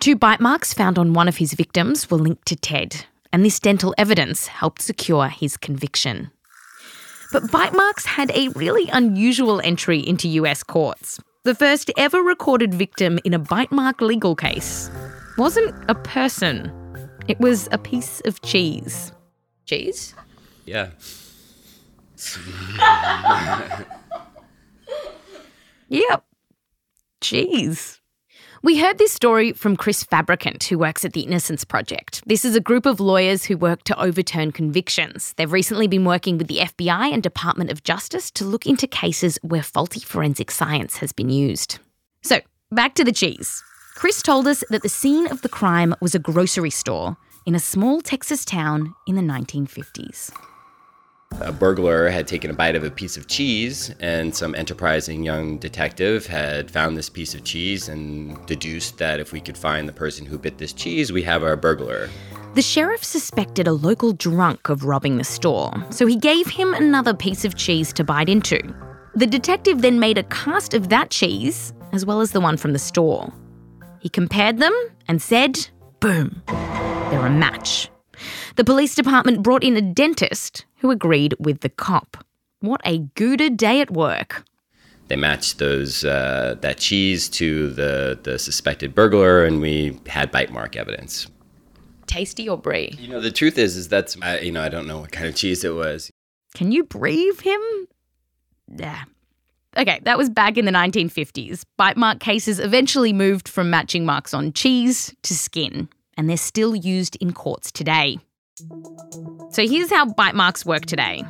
Two 0.00 0.16
bite 0.16 0.40
marks 0.40 0.72
found 0.72 0.98
on 0.98 1.12
one 1.12 1.28
of 1.28 1.36
his 1.36 1.52
victims 1.52 2.10
were 2.10 2.16
linked 2.16 2.46
to 2.46 2.56
Ted, 2.56 3.04
and 3.34 3.44
this 3.44 3.60
dental 3.60 3.94
evidence 3.98 4.46
helped 4.46 4.80
secure 4.80 5.28
his 5.28 5.58
conviction. 5.58 6.30
But 7.32 7.50
bite 7.52 7.74
marks 7.74 8.06
had 8.06 8.30
a 8.30 8.48
really 8.48 8.88
unusual 8.88 9.60
entry 9.60 10.00
into 10.00 10.26
US 10.40 10.62
courts. 10.62 11.20
The 11.46 11.54
first 11.54 11.92
ever 11.96 12.22
recorded 12.24 12.74
victim 12.74 13.20
in 13.24 13.32
a 13.32 13.38
bite 13.38 13.70
mark 13.70 14.00
legal 14.00 14.34
case 14.34 14.90
wasn't 15.38 15.76
a 15.88 15.94
person, 15.94 16.72
it 17.28 17.38
was 17.38 17.68
a 17.70 17.78
piece 17.78 18.20
of 18.24 18.42
cheese. 18.42 19.12
Cheese? 19.64 20.12
Yeah. 20.64 20.90
yep. 25.88 26.24
Cheese. 27.20 27.95
We 28.66 28.78
heard 28.78 28.98
this 28.98 29.12
story 29.12 29.52
from 29.52 29.76
Chris 29.76 30.02
Fabricant, 30.02 30.64
who 30.64 30.76
works 30.76 31.04
at 31.04 31.12
the 31.12 31.20
Innocence 31.20 31.64
Project. 31.64 32.20
This 32.26 32.44
is 32.44 32.56
a 32.56 32.60
group 32.60 32.84
of 32.84 32.98
lawyers 32.98 33.44
who 33.44 33.56
work 33.56 33.84
to 33.84 33.96
overturn 33.96 34.50
convictions. 34.50 35.34
They've 35.36 35.52
recently 35.52 35.86
been 35.86 36.04
working 36.04 36.36
with 36.36 36.48
the 36.48 36.58
FBI 36.58 37.12
and 37.12 37.22
Department 37.22 37.70
of 37.70 37.84
Justice 37.84 38.28
to 38.32 38.44
look 38.44 38.66
into 38.66 38.88
cases 38.88 39.38
where 39.42 39.62
faulty 39.62 40.00
forensic 40.00 40.50
science 40.50 40.96
has 40.96 41.12
been 41.12 41.30
used. 41.30 41.78
So, 42.22 42.40
back 42.72 42.96
to 42.96 43.04
the 43.04 43.12
cheese. 43.12 43.62
Chris 43.94 44.20
told 44.20 44.48
us 44.48 44.64
that 44.70 44.82
the 44.82 44.88
scene 44.88 45.28
of 45.28 45.42
the 45.42 45.48
crime 45.48 45.94
was 46.00 46.16
a 46.16 46.18
grocery 46.18 46.70
store 46.70 47.16
in 47.46 47.54
a 47.54 47.60
small 47.60 48.00
Texas 48.00 48.44
town 48.44 48.96
in 49.06 49.14
the 49.14 49.22
1950s. 49.22 50.32
A 51.40 51.52
burglar 51.52 52.08
had 52.08 52.26
taken 52.26 52.50
a 52.50 52.54
bite 52.54 52.76
of 52.76 52.84
a 52.84 52.90
piece 52.90 53.16
of 53.16 53.26
cheese, 53.26 53.94
and 54.00 54.34
some 54.34 54.54
enterprising 54.54 55.22
young 55.22 55.58
detective 55.58 56.26
had 56.26 56.70
found 56.70 56.96
this 56.96 57.10
piece 57.10 57.34
of 57.34 57.44
cheese 57.44 57.88
and 57.88 58.44
deduced 58.46 58.96
that 58.98 59.20
if 59.20 59.32
we 59.32 59.40
could 59.40 59.58
find 59.58 59.88
the 59.88 59.92
person 59.92 60.24
who 60.24 60.38
bit 60.38 60.56
this 60.56 60.72
cheese, 60.72 61.12
we 61.12 61.22
have 61.24 61.42
our 61.42 61.56
burglar. 61.56 62.08
The 62.54 62.62
sheriff 62.62 63.04
suspected 63.04 63.66
a 63.66 63.72
local 63.72 64.12
drunk 64.14 64.70
of 64.70 64.84
robbing 64.84 65.18
the 65.18 65.24
store, 65.24 65.72
so 65.90 66.06
he 66.06 66.16
gave 66.16 66.46
him 66.46 66.72
another 66.72 67.12
piece 67.12 67.44
of 67.44 67.54
cheese 67.54 67.92
to 67.94 68.04
bite 68.04 68.30
into. 68.30 68.58
The 69.14 69.26
detective 69.26 69.82
then 69.82 70.00
made 70.00 70.16
a 70.16 70.22
cast 70.24 70.72
of 70.72 70.88
that 70.88 71.10
cheese, 71.10 71.74
as 71.92 72.06
well 72.06 72.22
as 72.22 72.32
the 72.32 72.40
one 72.40 72.56
from 72.56 72.72
the 72.72 72.78
store. 72.78 73.32
He 74.00 74.08
compared 74.08 74.58
them 74.58 74.74
and 75.06 75.20
said, 75.20 75.68
boom, 76.00 76.42
they're 76.46 77.26
a 77.26 77.30
match. 77.30 77.90
The 78.54 78.64
police 78.64 78.94
department 78.94 79.42
brought 79.42 79.62
in 79.62 79.76
a 79.76 79.82
dentist 79.82 80.64
who 80.86 80.92
agreed 80.92 81.34
with 81.40 81.60
the 81.62 81.68
cop. 81.68 82.24
What 82.60 82.80
a 82.84 82.98
Gouda 83.16 83.50
day 83.50 83.80
at 83.80 83.90
work. 83.90 84.44
They 85.08 85.16
matched 85.16 85.58
those 85.58 86.04
uh, 86.04 86.54
that 86.60 86.78
cheese 86.78 87.28
to 87.30 87.70
the, 87.70 88.18
the 88.22 88.38
suspected 88.38 88.94
burglar, 88.94 89.44
and 89.44 89.60
we 89.60 89.98
had 90.06 90.30
bite 90.30 90.52
mark 90.52 90.76
evidence. 90.76 91.26
Tasty 92.06 92.48
or 92.48 92.56
brie? 92.56 92.94
You 93.00 93.08
know, 93.08 93.20
the 93.20 93.32
truth 93.32 93.58
is, 93.58 93.76
is 93.76 93.88
that's 93.88 94.16
I, 94.22 94.38
you 94.40 94.52
know 94.52 94.62
I 94.62 94.68
don't 94.68 94.86
know 94.86 95.00
what 95.00 95.10
kind 95.10 95.26
of 95.26 95.34
cheese 95.34 95.64
it 95.64 95.74
was. 95.74 96.08
Can 96.54 96.70
you 96.70 96.84
breathe 96.84 97.40
him? 97.40 97.60
Yeah. 98.76 99.02
Okay, 99.76 100.00
that 100.04 100.16
was 100.16 100.30
back 100.30 100.56
in 100.56 100.66
the 100.66 100.72
1950s. 100.72 101.64
Bite 101.76 101.96
mark 101.96 102.20
cases 102.20 102.60
eventually 102.60 103.12
moved 103.12 103.48
from 103.48 103.70
matching 103.70 104.06
marks 104.06 104.32
on 104.32 104.52
cheese 104.52 105.12
to 105.24 105.34
skin, 105.34 105.88
and 106.16 106.30
they're 106.30 106.36
still 106.36 106.76
used 106.76 107.16
in 107.16 107.32
courts 107.32 107.72
today. 107.72 108.18
So 109.50 109.66
here's 109.66 109.90
how 109.90 110.06
bite 110.06 110.34
marks 110.34 110.64
work 110.64 110.86
today. 110.86 111.22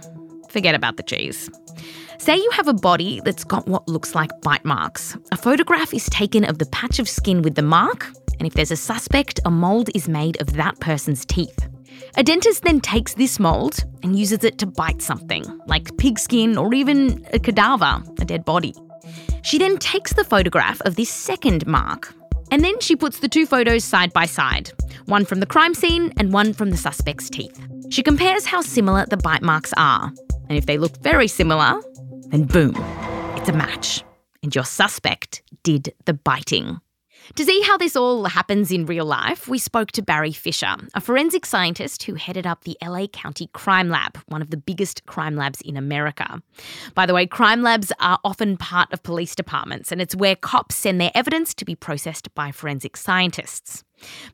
Forget 0.48 0.74
about 0.74 0.96
the 0.96 1.02
cheese. 1.02 1.50
Say 2.18 2.36
you 2.36 2.50
have 2.52 2.68
a 2.68 2.72
body 2.72 3.20
that's 3.24 3.44
got 3.44 3.66
what 3.66 3.88
looks 3.88 4.14
like 4.14 4.30
bite 4.42 4.64
marks. 4.64 5.16
A 5.32 5.36
photograph 5.36 5.92
is 5.92 6.06
taken 6.06 6.44
of 6.44 6.58
the 6.58 6.66
patch 6.66 6.98
of 6.98 7.08
skin 7.08 7.42
with 7.42 7.54
the 7.54 7.62
mark, 7.62 8.06
and 8.38 8.46
if 8.46 8.54
there's 8.54 8.70
a 8.70 8.76
suspect, 8.76 9.40
a 9.44 9.50
mould 9.50 9.90
is 9.94 10.08
made 10.08 10.40
of 10.40 10.54
that 10.54 10.78
person's 10.80 11.24
teeth. 11.24 11.68
A 12.16 12.22
dentist 12.22 12.62
then 12.62 12.80
takes 12.80 13.14
this 13.14 13.38
mould 13.38 13.84
and 14.02 14.18
uses 14.18 14.44
it 14.44 14.58
to 14.58 14.66
bite 14.66 15.02
something, 15.02 15.44
like 15.66 15.96
pig 15.98 16.18
skin 16.18 16.56
or 16.56 16.72
even 16.74 17.26
a 17.32 17.38
cadaver, 17.38 18.02
a 18.18 18.24
dead 18.24 18.44
body. 18.44 18.74
She 19.42 19.58
then 19.58 19.78
takes 19.78 20.12
the 20.12 20.24
photograph 20.24 20.80
of 20.82 20.96
this 20.96 21.10
second 21.10 21.66
mark 21.66 22.14
and 22.50 22.62
then 22.62 22.78
she 22.80 22.96
puts 22.96 23.18
the 23.20 23.28
two 23.28 23.46
photos 23.46 23.84
side 23.84 24.12
by 24.12 24.26
side 24.26 24.70
one 25.06 25.24
from 25.24 25.40
the 25.40 25.46
crime 25.46 25.72
scene 25.72 26.12
and 26.16 26.32
one 26.32 26.52
from 26.52 26.70
the 26.70 26.76
suspect's 26.76 27.30
teeth. 27.30 27.60
She 27.90 28.02
compares 28.02 28.44
how 28.44 28.60
similar 28.60 29.06
the 29.06 29.16
bite 29.16 29.42
marks 29.42 29.72
are, 29.76 30.12
and 30.48 30.58
if 30.58 30.66
they 30.66 30.78
look 30.78 30.96
very 30.98 31.28
similar, 31.28 31.80
then 32.28 32.44
boom, 32.44 32.74
it's 33.36 33.48
a 33.48 33.52
match. 33.52 34.02
And 34.42 34.54
your 34.54 34.64
suspect 34.64 35.42
did 35.62 35.94
the 36.04 36.14
biting. 36.14 36.80
To 37.34 37.44
see 37.44 37.60
how 37.62 37.76
this 37.76 37.96
all 37.96 38.24
happens 38.24 38.70
in 38.70 38.86
real 38.86 39.04
life, 39.04 39.48
we 39.48 39.58
spoke 39.58 39.90
to 39.92 40.02
Barry 40.02 40.32
Fisher, 40.32 40.76
a 40.94 41.00
forensic 41.00 41.44
scientist 41.44 42.04
who 42.04 42.14
headed 42.14 42.46
up 42.46 42.62
the 42.62 42.76
LA 42.80 43.08
County 43.08 43.50
Crime 43.52 43.88
Lab, 43.88 44.16
one 44.28 44.40
of 44.40 44.50
the 44.50 44.56
biggest 44.56 45.04
crime 45.06 45.34
labs 45.34 45.60
in 45.60 45.76
America. 45.76 46.40
By 46.94 47.04
the 47.04 47.14
way, 47.14 47.26
crime 47.26 47.62
labs 47.62 47.92
are 47.98 48.20
often 48.24 48.56
part 48.56 48.92
of 48.92 49.02
police 49.02 49.34
departments, 49.34 49.90
and 49.90 50.00
it's 50.00 50.14
where 50.14 50.36
cops 50.36 50.76
send 50.76 51.00
their 51.00 51.10
evidence 51.14 51.52
to 51.54 51.64
be 51.64 51.74
processed 51.74 52.32
by 52.34 52.52
forensic 52.52 52.96
scientists. 52.96 53.82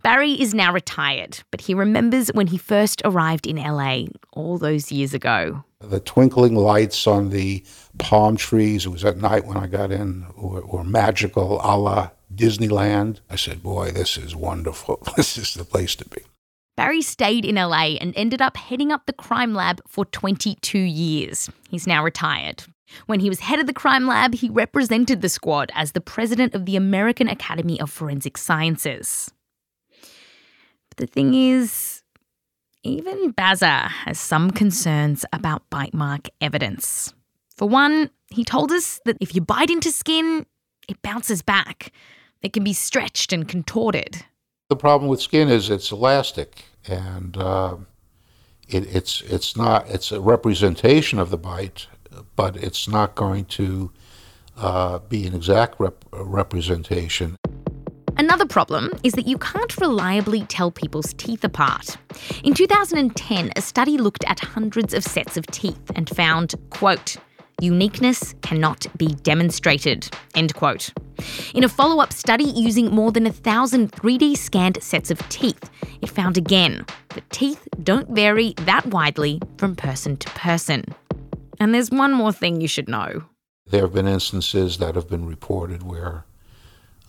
Barry 0.02 0.32
is 0.32 0.52
now 0.52 0.72
retired, 0.72 1.38
but 1.50 1.62
he 1.62 1.72
remembers 1.72 2.28
when 2.28 2.48
he 2.48 2.58
first 2.58 3.00
arrived 3.04 3.46
in 3.46 3.56
LA 3.56 4.04
all 4.32 4.58
those 4.58 4.92
years 4.92 5.14
ago. 5.14 5.64
The 5.80 6.00
twinkling 6.00 6.56
lights 6.56 7.06
on 7.06 7.30
the 7.30 7.64
palm 7.98 8.36
trees, 8.36 8.84
it 8.84 8.90
was 8.90 9.04
at 9.04 9.16
night 9.16 9.46
when 9.46 9.56
I 9.56 9.66
got 9.66 9.90
in, 9.90 10.26
were, 10.36 10.66
were 10.66 10.84
magical 10.84 11.60
a 11.62 11.76
la 11.76 12.10
Disneyland. 12.34 13.20
I 13.30 13.36
said, 13.36 13.62
Boy, 13.62 13.90
this 13.90 14.16
is 14.16 14.34
wonderful. 14.34 15.02
This 15.16 15.36
is 15.38 15.54
the 15.54 15.64
place 15.64 15.94
to 15.96 16.08
be. 16.08 16.22
Barry 16.76 17.02
stayed 17.02 17.44
in 17.44 17.56
LA 17.56 17.96
and 18.00 18.14
ended 18.16 18.40
up 18.40 18.56
heading 18.56 18.90
up 18.90 19.06
the 19.06 19.12
crime 19.12 19.54
lab 19.54 19.80
for 19.86 20.06
22 20.06 20.78
years. 20.78 21.50
He's 21.68 21.86
now 21.86 22.02
retired. 22.02 22.64
When 23.06 23.20
he 23.20 23.28
was 23.28 23.40
head 23.40 23.58
of 23.58 23.66
the 23.66 23.72
crime 23.72 24.06
lab, 24.06 24.34
he 24.34 24.48
represented 24.48 25.20
the 25.20 25.28
squad 25.28 25.70
as 25.74 25.92
the 25.92 26.00
president 26.00 26.54
of 26.54 26.66
the 26.66 26.76
American 26.76 27.28
Academy 27.28 27.80
of 27.80 27.90
Forensic 27.90 28.38
Sciences. 28.38 29.30
But 30.88 30.96
the 30.96 31.06
thing 31.06 31.34
is, 31.34 32.02
even 32.82 33.32
Bazza 33.32 33.88
has 33.88 34.18
some 34.18 34.50
concerns 34.50 35.24
about 35.32 35.68
bite 35.70 35.94
mark 35.94 36.28
evidence. 36.40 37.14
For 37.56 37.68
one, 37.68 38.10
he 38.30 38.44
told 38.44 38.72
us 38.72 39.00
that 39.04 39.16
if 39.20 39.34
you 39.34 39.40
bite 39.40 39.70
into 39.70 39.92
skin, 39.92 40.46
it 40.88 41.00
bounces 41.02 41.42
back. 41.42 41.92
It 42.42 42.52
can 42.52 42.64
be 42.64 42.72
stretched 42.72 43.32
and 43.32 43.48
contorted. 43.48 44.24
The 44.68 44.76
problem 44.76 45.08
with 45.08 45.20
skin 45.20 45.48
is 45.48 45.70
it's 45.70 45.92
elastic, 45.92 46.64
and 46.88 47.36
uh, 47.36 47.76
it, 48.68 48.94
it's 48.94 49.20
it's 49.22 49.56
not 49.56 49.88
it's 49.88 50.10
a 50.10 50.20
representation 50.20 51.18
of 51.18 51.30
the 51.30 51.36
bite, 51.36 51.86
but 52.36 52.56
it's 52.56 52.88
not 52.88 53.14
going 53.14 53.44
to 53.46 53.92
uh, 54.56 54.98
be 54.98 55.26
an 55.26 55.34
exact 55.34 55.78
rep- 55.78 56.04
representation. 56.12 57.36
Another 58.18 58.46
problem 58.46 58.90
is 59.02 59.14
that 59.14 59.26
you 59.26 59.38
can't 59.38 59.76
reliably 59.78 60.44
tell 60.44 60.70
people's 60.70 61.14
teeth 61.14 61.44
apart. 61.44 61.96
In 62.44 62.54
2010, 62.54 63.52
a 63.56 63.62
study 63.62 63.96
looked 63.96 64.24
at 64.24 64.38
hundreds 64.40 64.92
of 64.92 65.02
sets 65.02 65.36
of 65.36 65.46
teeth 65.46 65.90
and 65.94 66.08
found, 66.08 66.54
quote, 66.70 67.16
uniqueness 67.62 68.34
cannot 68.42 68.86
be 68.98 69.08
demonstrated, 69.22 70.10
end 70.34 70.54
quote. 70.54 70.92
In 71.54 71.64
a 71.64 71.68
follow 71.68 72.02
up 72.02 72.12
study 72.12 72.44
using 72.44 72.90
more 72.90 73.12
than 73.12 73.26
a 73.26 73.32
thousand 73.32 73.92
3D 73.92 74.36
scanned 74.36 74.82
sets 74.82 75.10
of 75.10 75.18
teeth, 75.28 75.70
it 76.00 76.10
found 76.10 76.36
again 76.36 76.84
that 77.10 77.30
teeth 77.30 77.66
don't 77.82 78.10
vary 78.10 78.54
that 78.62 78.86
widely 78.86 79.40
from 79.58 79.76
person 79.76 80.16
to 80.16 80.28
person. 80.30 80.84
And 81.60 81.72
there's 81.72 81.90
one 81.90 82.12
more 82.12 82.32
thing 82.32 82.60
you 82.60 82.68
should 82.68 82.88
know. 82.88 83.24
There 83.66 83.82
have 83.82 83.94
been 83.94 84.08
instances 84.08 84.78
that 84.78 84.96
have 84.96 85.08
been 85.08 85.26
reported 85.26 85.84
where 85.84 86.24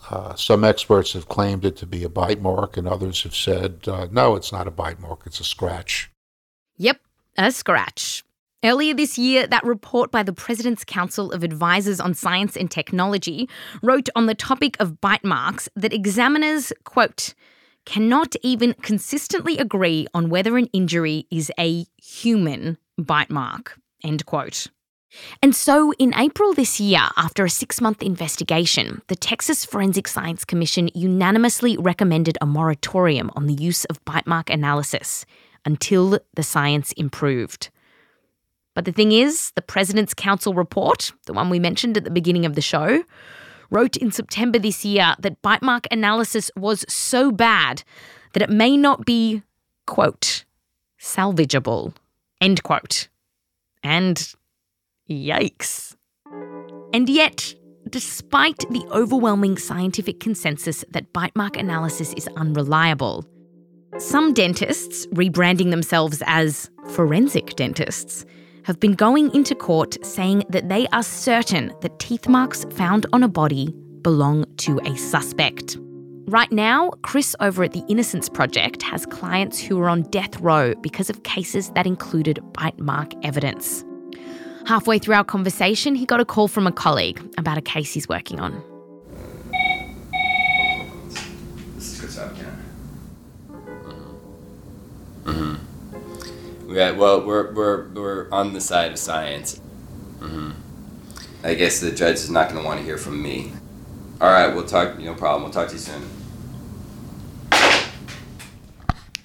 uh, 0.09 0.35
some 0.35 0.63
experts 0.63 1.13
have 1.13 1.27
claimed 1.27 1.65
it 1.65 1.75
to 1.77 1.85
be 1.85 2.03
a 2.03 2.09
bite 2.09 2.41
mark, 2.41 2.77
and 2.77 2.87
others 2.87 3.23
have 3.23 3.35
said, 3.35 3.87
uh, 3.87 4.07
no, 4.11 4.35
it's 4.35 4.51
not 4.51 4.67
a 4.67 4.71
bite 4.71 4.99
mark, 4.99 5.21
it's 5.25 5.39
a 5.39 5.45
scratch. 5.45 6.11
Yep, 6.77 6.99
a 7.37 7.51
scratch. 7.51 8.23
Earlier 8.63 8.93
this 8.93 9.17
year, 9.17 9.45
that 9.47 9.65
report 9.65 10.09
by 10.09 10.23
the 10.23 10.31
President's 10.31 10.85
Council 10.85 11.33
of 11.33 11.43
Advisors 11.43 11.99
on 11.99 12.13
Science 12.13 12.55
and 12.55 12.71
Technology 12.71 13.49
wrote 13.81 14.07
on 14.15 14.25
the 14.25 14.33
topic 14.33 14.77
of 14.79 15.01
bite 15.01 15.25
marks 15.25 15.67
that 15.75 15.91
examiners, 15.91 16.71
quote, 16.85 17.33
cannot 17.85 18.37
even 18.41 18.73
consistently 18.81 19.57
agree 19.57 20.07
on 20.13 20.29
whether 20.29 20.57
an 20.57 20.67
injury 20.71 21.27
is 21.29 21.51
a 21.59 21.85
human 22.01 22.77
bite 22.97 23.29
mark, 23.29 23.77
end 24.01 24.25
quote. 24.25 24.67
And 25.41 25.53
so, 25.53 25.91
in 25.99 26.15
April 26.15 26.53
this 26.53 26.79
year, 26.79 27.01
after 27.17 27.43
a 27.43 27.49
six 27.49 27.81
month 27.81 28.01
investigation, 28.01 29.01
the 29.09 29.17
Texas 29.17 29.65
Forensic 29.65 30.07
Science 30.07 30.45
Commission 30.45 30.89
unanimously 30.95 31.75
recommended 31.77 32.37
a 32.39 32.45
moratorium 32.45 33.29
on 33.35 33.47
the 33.47 33.53
use 33.53 33.83
of 33.85 34.03
bite 34.05 34.25
mark 34.25 34.49
analysis 34.49 35.25
until 35.65 36.17
the 36.33 36.43
science 36.43 36.93
improved. 36.93 37.69
But 38.73 38.85
the 38.85 38.91
thing 38.91 39.11
is, 39.11 39.51
the 39.55 39.61
President's 39.61 40.13
Council 40.13 40.53
report, 40.53 41.11
the 41.25 41.33
one 41.33 41.49
we 41.49 41.59
mentioned 41.59 41.97
at 41.97 42.03
the 42.03 42.11
beginning 42.11 42.45
of 42.45 42.55
the 42.55 42.61
show, 42.61 43.03
wrote 43.69 43.97
in 43.97 44.11
September 44.11 44.59
this 44.59 44.83
year 44.85 45.15
that 45.19 45.41
bite 45.41 45.61
mark 45.61 45.87
analysis 45.91 46.49
was 46.55 46.85
so 46.87 47.31
bad 47.31 47.83
that 48.33 48.43
it 48.43 48.49
may 48.49 48.75
not 48.77 49.05
be, 49.05 49.43
quote, 49.85 50.45
salvageable, 50.99 51.93
end 52.41 52.63
quote. 52.63 53.09
And 53.83 54.33
yikes. 55.09 55.95
And 56.93 57.09
yet, 57.09 57.53
despite 57.89 58.59
the 58.69 58.85
overwhelming 58.91 59.57
scientific 59.57 60.19
consensus 60.19 60.85
that 60.91 61.11
bite 61.11 61.35
mark 61.35 61.57
analysis 61.57 62.13
is 62.13 62.29
unreliable, 62.37 63.25
some 63.97 64.33
dentists, 64.33 65.05
rebranding 65.07 65.69
themselves 65.69 66.23
as 66.25 66.69
forensic 66.89 67.55
dentists, 67.55 68.25
have 68.65 68.79
been 68.79 68.93
going 68.93 69.33
into 69.35 69.55
court 69.55 69.97
saying 70.05 70.43
that 70.49 70.69
they 70.69 70.87
are 70.87 71.03
certain 71.03 71.73
that 71.81 71.99
teeth 71.99 72.27
marks 72.27 72.65
found 72.71 73.05
on 73.13 73.23
a 73.23 73.27
body 73.27 73.73
belong 74.01 74.45
to 74.57 74.79
a 74.85 74.95
suspect. 74.95 75.77
Right 76.27 76.51
now, 76.51 76.91
Chris 77.01 77.35
over 77.41 77.63
at 77.63 77.73
the 77.73 77.83
Innocence 77.89 78.29
Project 78.29 78.81
has 78.83 79.05
clients 79.05 79.59
who 79.59 79.79
are 79.81 79.89
on 79.89 80.03
death 80.03 80.39
row 80.39 80.73
because 80.75 81.09
of 81.09 81.23
cases 81.23 81.69
that 81.71 81.85
included 81.85 82.39
bite 82.53 82.79
mark 82.79 83.13
evidence. 83.23 83.83
Halfway 84.65 84.99
through 84.99 85.15
our 85.15 85.25
conversation, 85.25 85.95
he 85.95 86.05
got 86.05 86.21
a 86.21 86.25
call 86.25 86.47
from 86.47 86.65
a 86.65 86.71
colleague 86.71 87.21
about 87.37 87.57
a 87.57 87.61
case 87.61 87.93
he's 87.93 88.07
working 88.07 88.39
on. 88.39 88.63
This 91.75 91.93
is 91.93 91.99
good 91.99 92.11
stuff, 92.11 92.31
yeah. 92.37 92.55
Mm-hmm. 95.25 95.72
Yeah, 96.73 96.89
well, 96.91 97.23
we're, 97.23 97.53
we're, 97.53 97.87
we're 97.89 98.31
on 98.31 98.53
the 98.53 98.59
side 98.59 98.91
of 98.91 98.97
science. 98.97 99.61
Mm-hmm. 100.19 100.51
I 101.43 101.53
guess 101.53 101.79
the 101.79 101.91
judge 101.91 102.15
is 102.15 102.31
not 102.31 102.49
going 102.49 102.59
to 102.61 102.65
want 102.65 102.79
to 102.79 102.85
hear 102.85 102.97
from 102.97 103.21
me. 103.21 103.51
All 104.19 104.31
right, 104.31 104.47
we'll 104.47 104.65
talk. 104.65 104.97
No 104.97 105.13
problem. 105.13 105.43
We'll 105.43 105.51
talk 105.51 105.67
to 105.67 105.73
you 105.73 105.79
soon. 105.79 106.01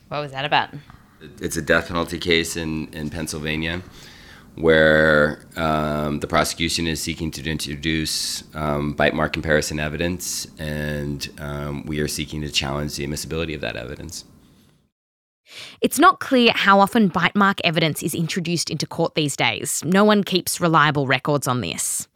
What 0.09 0.21
was 0.21 0.33
that 0.33 0.45
about? 0.45 0.75
It's 1.41 1.57
a 1.57 1.63
death 1.63 1.89
penalty 1.89 2.19
case 2.19 2.55
in, 2.55 2.93
in 2.93 3.09
Pennsylvania 3.09 3.81
where 4.55 5.47
um, 5.57 6.21
the 6.21 6.27
prosecution 6.27 6.87
is 6.87 7.01
seeking 7.01 7.31
to 7.31 7.49
introduce 7.49 8.45
um, 8.55 8.93
bite 8.93 9.15
mark 9.15 9.33
comparison 9.33 9.81
evidence, 9.81 10.49
and 10.59 11.31
um, 11.39 11.87
we 11.87 12.01
are 12.01 12.09
seeking 12.09 12.43
to 12.43 12.51
challenge 12.51 12.97
the 12.97 13.05
admissibility 13.05 13.55
of 13.55 13.63
that 13.63 13.77
evidence. 13.77 14.25
It's 15.81 15.99
not 15.99 16.21
clear 16.21 16.53
how 16.55 16.81
often 16.81 17.09
bite 17.09 17.35
mark 17.35 17.59
evidence 17.65 18.03
is 18.03 18.15
introduced 18.15 18.71
into 18.71 18.87
court 18.87 19.15
these 19.15 19.37
days. 19.37 19.83
No 19.85 20.05
one 20.05 20.25
keeps 20.25 20.61
reliable 20.61 21.07
records 21.07 21.49
on 21.49 21.61
this. 21.61 22.09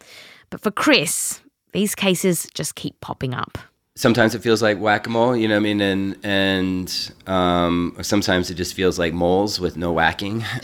But 0.51 0.61
for 0.61 0.71
Chris, 0.71 1.41
these 1.73 1.95
cases 1.95 2.47
just 2.55 2.75
keep 2.75 3.01
popping 3.01 3.35
up. 3.35 3.59
Sometimes 3.95 4.35
it 4.35 4.43
feels 4.43 4.63
like 4.63 4.79
whack-a-mole, 4.79 5.37
you 5.37 5.49
know 5.49 5.55
what 5.55 5.61
I 5.61 5.75
mean, 5.75 5.81
and 5.83 6.17
and 6.23 7.13
um, 7.27 7.97
sometimes 8.01 8.51
it 8.51 8.55
just 8.55 8.73
feels 8.73 8.99
like 8.99 9.13
moles 9.13 9.61
with 9.61 9.77
no 9.77 9.93
whacking. 9.93 10.45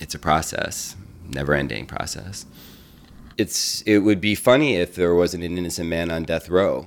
it's 0.00 0.14
a 0.14 0.18
process, 0.18 0.96
never-ending 1.28 1.84
process. 1.86 2.46
It's 3.36 3.82
it 3.82 3.98
would 3.98 4.22
be 4.22 4.34
funny 4.34 4.76
if 4.76 4.94
there 4.94 5.14
wasn't 5.14 5.44
an 5.44 5.58
innocent 5.58 5.88
man 5.88 6.10
on 6.10 6.24
death 6.24 6.48
row. 6.48 6.86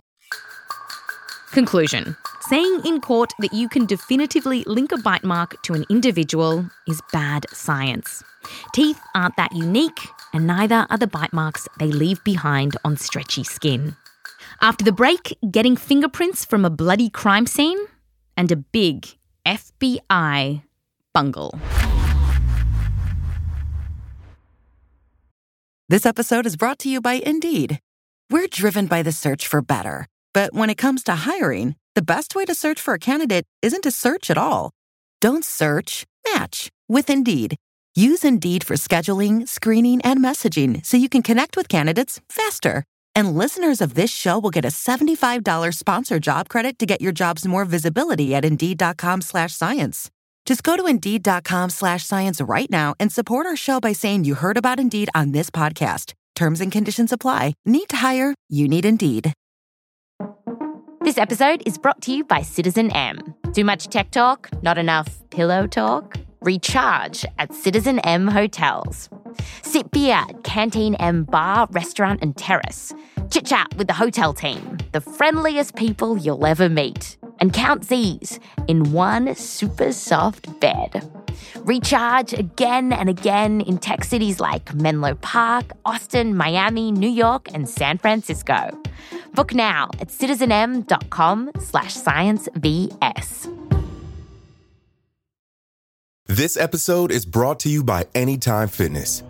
Conclusion 1.51 2.17
Saying 2.49 2.85
in 2.85 3.01
court 3.01 3.33
that 3.39 3.51
you 3.51 3.67
can 3.67 3.85
definitively 3.85 4.63
link 4.67 4.93
a 4.93 4.97
bite 4.97 5.25
mark 5.25 5.61
to 5.63 5.73
an 5.73 5.83
individual 5.89 6.65
is 6.87 7.01
bad 7.11 7.45
science. 7.51 8.23
Teeth 8.73 9.01
aren't 9.13 9.35
that 9.35 9.53
unique, 9.53 9.99
and 10.33 10.47
neither 10.47 10.87
are 10.89 10.97
the 10.97 11.07
bite 11.07 11.33
marks 11.33 11.67
they 11.77 11.87
leave 11.87 12.23
behind 12.23 12.77
on 12.85 12.95
stretchy 12.95 13.43
skin. 13.43 13.97
After 14.61 14.85
the 14.85 14.93
break, 14.93 15.37
getting 15.51 15.75
fingerprints 15.75 16.45
from 16.45 16.63
a 16.63 16.69
bloody 16.69 17.09
crime 17.09 17.47
scene 17.47 17.79
and 18.37 18.49
a 18.49 18.55
big 18.55 19.07
FBI 19.45 20.61
bungle. 21.13 21.59
This 25.89 26.05
episode 26.05 26.45
is 26.45 26.55
brought 26.55 26.79
to 26.79 26.89
you 26.89 27.01
by 27.01 27.15
Indeed. 27.15 27.81
We're 28.29 28.47
driven 28.47 28.87
by 28.87 29.03
the 29.03 29.11
search 29.11 29.45
for 29.47 29.61
better, 29.61 30.07
but 30.33 30.53
when 30.53 30.69
it 30.69 30.77
comes 30.77 31.03
to 31.05 31.15
hiring, 31.15 31.75
the 31.97 32.13
best 32.15 32.35
way 32.35 32.45
to 32.45 32.53
search 32.53 32.79
for 32.79 32.93
a 32.93 32.99
candidate 32.99 33.43
isn't 33.63 33.81
to 33.81 33.89
search 33.89 34.29
at 34.29 34.37
all. 34.37 34.69
Don't 35.19 35.43
search, 35.43 36.05
match 36.31 36.69
with 36.87 37.09
Indeed. 37.09 37.55
Use 37.95 38.23
Indeed 38.23 38.63
for 38.63 38.75
scheduling, 38.75 39.47
screening, 39.47 39.99
and 40.03 40.19
messaging 40.19 40.85
so 40.85 40.95
you 40.95 41.09
can 41.09 41.23
connect 41.23 41.57
with 41.57 41.67
candidates 41.67 42.21
faster. 42.29 42.83
And 43.15 43.35
listeners 43.35 43.81
of 43.81 43.95
this 43.95 44.11
show 44.11 44.37
will 44.37 44.51
get 44.51 44.63
a 44.63 44.67
$75 44.67 45.73
sponsor 45.73 46.19
job 46.19 46.49
credit 46.49 46.77
to 46.77 46.85
get 46.85 47.01
your 47.01 47.11
jobs 47.11 47.47
more 47.47 47.65
visibility 47.65 48.35
at 48.35 48.45
Indeed.com 48.45 49.21
slash 49.21 49.55
science. 49.55 50.11
Just 50.45 50.61
go 50.61 50.77
to 50.77 50.85
Indeed.com 50.85 51.71
slash 51.71 52.05
science 52.05 52.39
right 52.39 52.69
now 52.69 52.93
and 52.99 53.11
support 53.11 53.47
our 53.47 53.55
show 53.55 53.79
by 53.79 53.93
saying 53.93 54.23
you 54.23 54.35
heard 54.35 54.57
about 54.57 54.79
Indeed 54.79 55.09
on 55.15 55.31
this 55.31 55.49
podcast. 55.49 56.13
Terms 56.35 56.61
and 56.61 56.71
conditions 56.71 57.11
apply. 57.11 57.55
Need 57.65 57.89
to 57.89 57.95
hire? 57.95 58.35
You 58.49 58.67
need 58.67 58.85
Indeed. 58.85 59.33
This 61.07 61.17
episode 61.17 61.63
is 61.65 61.77
brought 61.77 62.01
to 62.01 62.11
you 62.11 62.25
by 62.25 62.41
Citizen 62.41 62.91
M. 62.91 63.33
Too 63.53 63.63
much 63.63 63.87
tech 63.87 64.11
talk? 64.11 64.49
Not 64.61 64.77
enough 64.77 65.23
pillow 65.29 65.65
talk? 65.65 66.17
Recharge 66.41 67.23
at 67.39 67.53
Citizen 67.53 67.99
M 67.99 68.27
hotels. 68.27 69.07
Sit 69.61 69.89
beer 69.91 70.15
at 70.15 70.43
Canteen 70.43 70.95
M 70.95 71.23
bar, 71.23 71.69
restaurant, 71.71 72.21
and 72.21 72.35
terrace. 72.35 72.93
Chit 73.31 73.45
chat 73.45 73.73
with 73.77 73.87
the 73.87 73.93
hotel 73.93 74.33
team, 74.33 74.79
the 74.91 74.99
friendliest 74.99 75.77
people 75.77 76.17
you'll 76.17 76.45
ever 76.45 76.67
meet. 76.67 77.15
And 77.39 77.53
count 77.53 77.85
Z's 77.85 78.41
in 78.67 78.91
one 78.91 79.33
super 79.35 79.93
soft 79.93 80.59
bed. 80.59 81.09
Recharge 81.59 82.33
again 82.33 82.91
and 82.91 83.07
again 83.07 83.61
in 83.61 83.77
tech 83.77 84.03
cities 84.03 84.41
like 84.41 84.73
Menlo 84.73 85.15
Park, 85.15 85.71
Austin, 85.85 86.35
Miami, 86.35 86.91
New 86.91 87.09
York, 87.09 87.47
and 87.53 87.69
San 87.69 87.97
Francisco. 87.97 88.77
Book 89.33 89.53
now 89.53 89.89
at 89.99 90.11
citizenm.com 90.11 91.51
slash 91.59 91.95
sciencevs. 91.95 93.47
This 96.29 96.57
episode 96.57 97.11
is 97.11 97.25
brought 97.25 97.61
to 97.61 97.69
you 97.69 97.83
by 97.85 98.05
Anytime 98.13 98.67
Fitness. 98.67 99.23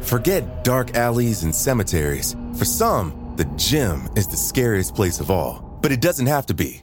Forget 0.00 0.64
dark 0.64 0.96
alleys 0.96 1.44
and 1.44 1.54
cemeteries. 1.54 2.34
For 2.58 2.64
some, 2.64 3.34
the 3.36 3.44
gym 3.56 4.08
is 4.16 4.26
the 4.26 4.36
scariest 4.36 4.96
place 4.96 5.20
of 5.20 5.30
all, 5.30 5.78
but 5.80 5.92
it 5.92 6.00
doesn't 6.00 6.26
have 6.26 6.46
to 6.46 6.54
be. 6.54 6.82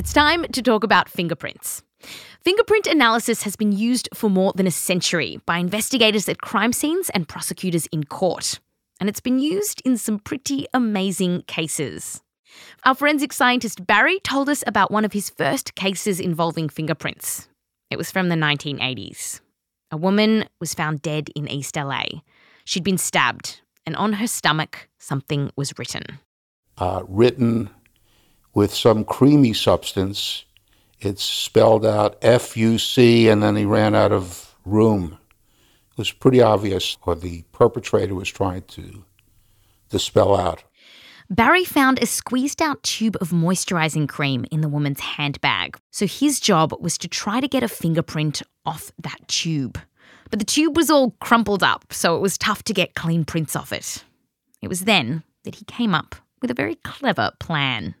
It's 0.00 0.14
time 0.14 0.44
to 0.52 0.62
talk 0.62 0.82
about 0.82 1.10
fingerprints. 1.10 1.82
Fingerprint 2.42 2.86
analysis 2.86 3.42
has 3.42 3.54
been 3.54 3.70
used 3.70 4.08
for 4.14 4.30
more 4.30 4.54
than 4.56 4.66
a 4.66 4.70
century 4.70 5.42
by 5.44 5.58
investigators 5.58 6.26
at 6.26 6.40
crime 6.40 6.72
scenes 6.72 7.10
and 7.10 7.28
prosecutors 7.28 7.84
in 7.92 8.04
court. 8.04 8.60
And 8.98 9.10
it's 9.10 9.20
been 9.20 9.38
used 9.38 9.82
in 9.84 9.98
some 9.98 10.18
pretty 10.18 10.64
amazing 10.72 11.42
cases. 11.42 12.22
Our 12.86 12.94
forensic 12.94 13.34
scientist 13.34 13.86
Barry 13.86 14.20
told 14.20 14.48
us 14.48 14.64
about 14.66 14.90
one 14.90 15.04
of 15.04 15.12
his 15.12 15.28
first 15.28 15.74
cases 15.74 16.18
involving 16.18 16.70
fingerprints. 16.70 17.50
It 17.90 17.98
was 17.98 18.10
from 18.10 18.30
the 18.30 18.36
1980s. 18.36 19.42
A 19.90 19.98
woman 19.98 20.46
was 20.60 20.72
found 20.72 21.02
dead 21.02 21.28
in 21.36 21.46
East 21.46 21.76
LA. 21.76 22.04
She'd 22.64 22.84
been 22.84 22.96
stabbed, 22.96 23.60
and 23.84 23.94
on 23.96 24.14
her 24.14 24.26
stomach, 24.26 24.88
something 24.98 25.50
was 25.56 25.78
written. 25.78 26.20
Uh, 26.78 27.02
written 27.06 27.68
with 28.54 28.74
some 28.74 29.04
creamy 29.04 29.52
substance. 29.52 30.44
It's 30.98 31.22
spelled 31.22 31.86
out 31.86 32.18
F 32.22 32.56
U 32.56 32.78
C, 32.78 33.28
and 33.28 33.42
then 33.42 33.56
he 33.56 33.64
ran 33.64 33.94
out 33.94 34.12
of 34.12 34.54
room. 34.64 35.18
It 35.92 35.98
was 35.98 36.12
pretty 36.12 36.42
obvious 36.42 36.96
what 37.02 37.20
the 37.20 37.42
perpetrator 37.52 38.14
was 38.14 38.28
trying 38.28 38.62
to, 38.62 39.04
to 39.90 39.98
spell 39.98 40.36
out. 40.36 40.62
Barry 41.30 41.64
found 41.64 42.02
a 42.02 42.06
squeezed 42.06 42.60
out 42.60 42.82
tube 42.82 43.16
of 43.20 43.30
moisturizing 43.30 44.08
cream 44.08 44.44
in 44.50 44.62
the 44.62 44.68
woman's 44.68 45.00
handbag. 45.00 45.78
So 45.92 46.06
his 46.06 46.40
job 46.40 46.74
was 46.80 46.98
to 46.98 47.08
try 47.08 47.40
to 47.40 47.46
get 47.46 47.62
a 47.62 47.68
fingerprint 47.68 48.42
off 48.66 48.90
that 48.98 49.28
tube. 49.28 49.78
But 50.30 50.38
the 50.40 50.44
tube 50.44 50.76
was 50.76 50.90
all 50.90 51.12
crumpled 51.20 51.62
up, 51.62 51.92
so 51.92 52.16
it 52.16 52.20
was 52.20 52.36
tough 52.36 52.64
to 52.64 52.74
get 52.74 52.94
clean 52.94 53.24
prints 53.24 53.54
off 53.54 53.72
it. 53.72 54.04
It 54.60 54.68
was 54.68 54.80
then 54.80 55.22
that 55.44 55.54
he 55.54 55.64
came 55.64 55.94
up 55.94 56.14
with 56.42 56.50
a 56.50 56.54
very 56.54 56.74
clever 56.76 57.30
plan. 57.38 57.94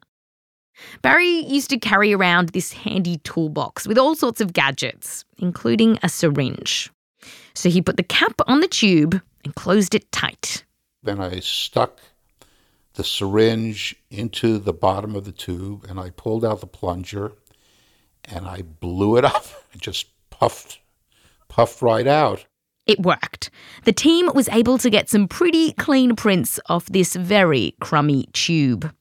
Barry 1.02 1.44
used 1.46 1.70
to 1.70 1.78
carry 1.78 2.12
around 2.12 2.50
this 2.50 2.72
handy 2.72 3.18
toolbox 3.18 3.86
with 3.86 3.98
all 3.98 4.14
sorts 4.14 4.40
of 4.40 4.52
gadgets, 4.52 5.24
including 5.38 5.98
a 6.02 6.08
syringe. 6.08 6.90
So 7.54 7.68
he 7.68 7.82
put 7.82 7.96
the 7.96 8.02
cap 8.02 8.40
on 8.46 8.60
the 8.60 8.68
tube 8.68 9.20
and 9.44 9.54
closed 9.54 9.94
it 9.94 10.10
tight. 10.12 10.64
Then 11.02 11.20
I 11.20 11.40
stuck 11.40 11.98
the 12.94 13.04
syringe 13.04 13.96
into 14.10 14.58
the 14.58 14.72
bottom 14.72 15.14
of 15.14 15.24
the 15.24 15.32
tube 15.32 15.86
and 15.88 15.98
I 15.98 16.10
pulled 16.10 16.44
out 16.44 16.60
the 16.60 16.66
plunger 16.66 17.32
and 18.24 18.46
I 18.46 18.62
blew 18.62 19.16
it 19.16 19.24
up. 19.36 19.46
It 19.72 19.80
just 19.80 20.08
puffed, 20.30 20.80
puffed 21.48 21.82
right 21.82 22.06
out. 22.06 22.44
It 22.86 23.00
worked. 23.00 23.50
The 23.84 23.92
team 23.92 24.30
was 24.34 24.48
able 24.48 24.78
to 24.78 24.90
get 24.90 25.08
some 25.08 25.28
pretty 25.28 25.72
clean 25.74 26.16
prints 26.16 26.58
off 26.66 26.86
this 26.86 27.14
very 27.14 27.74
crummy 27.80 28.28
tube. 28.32 28.92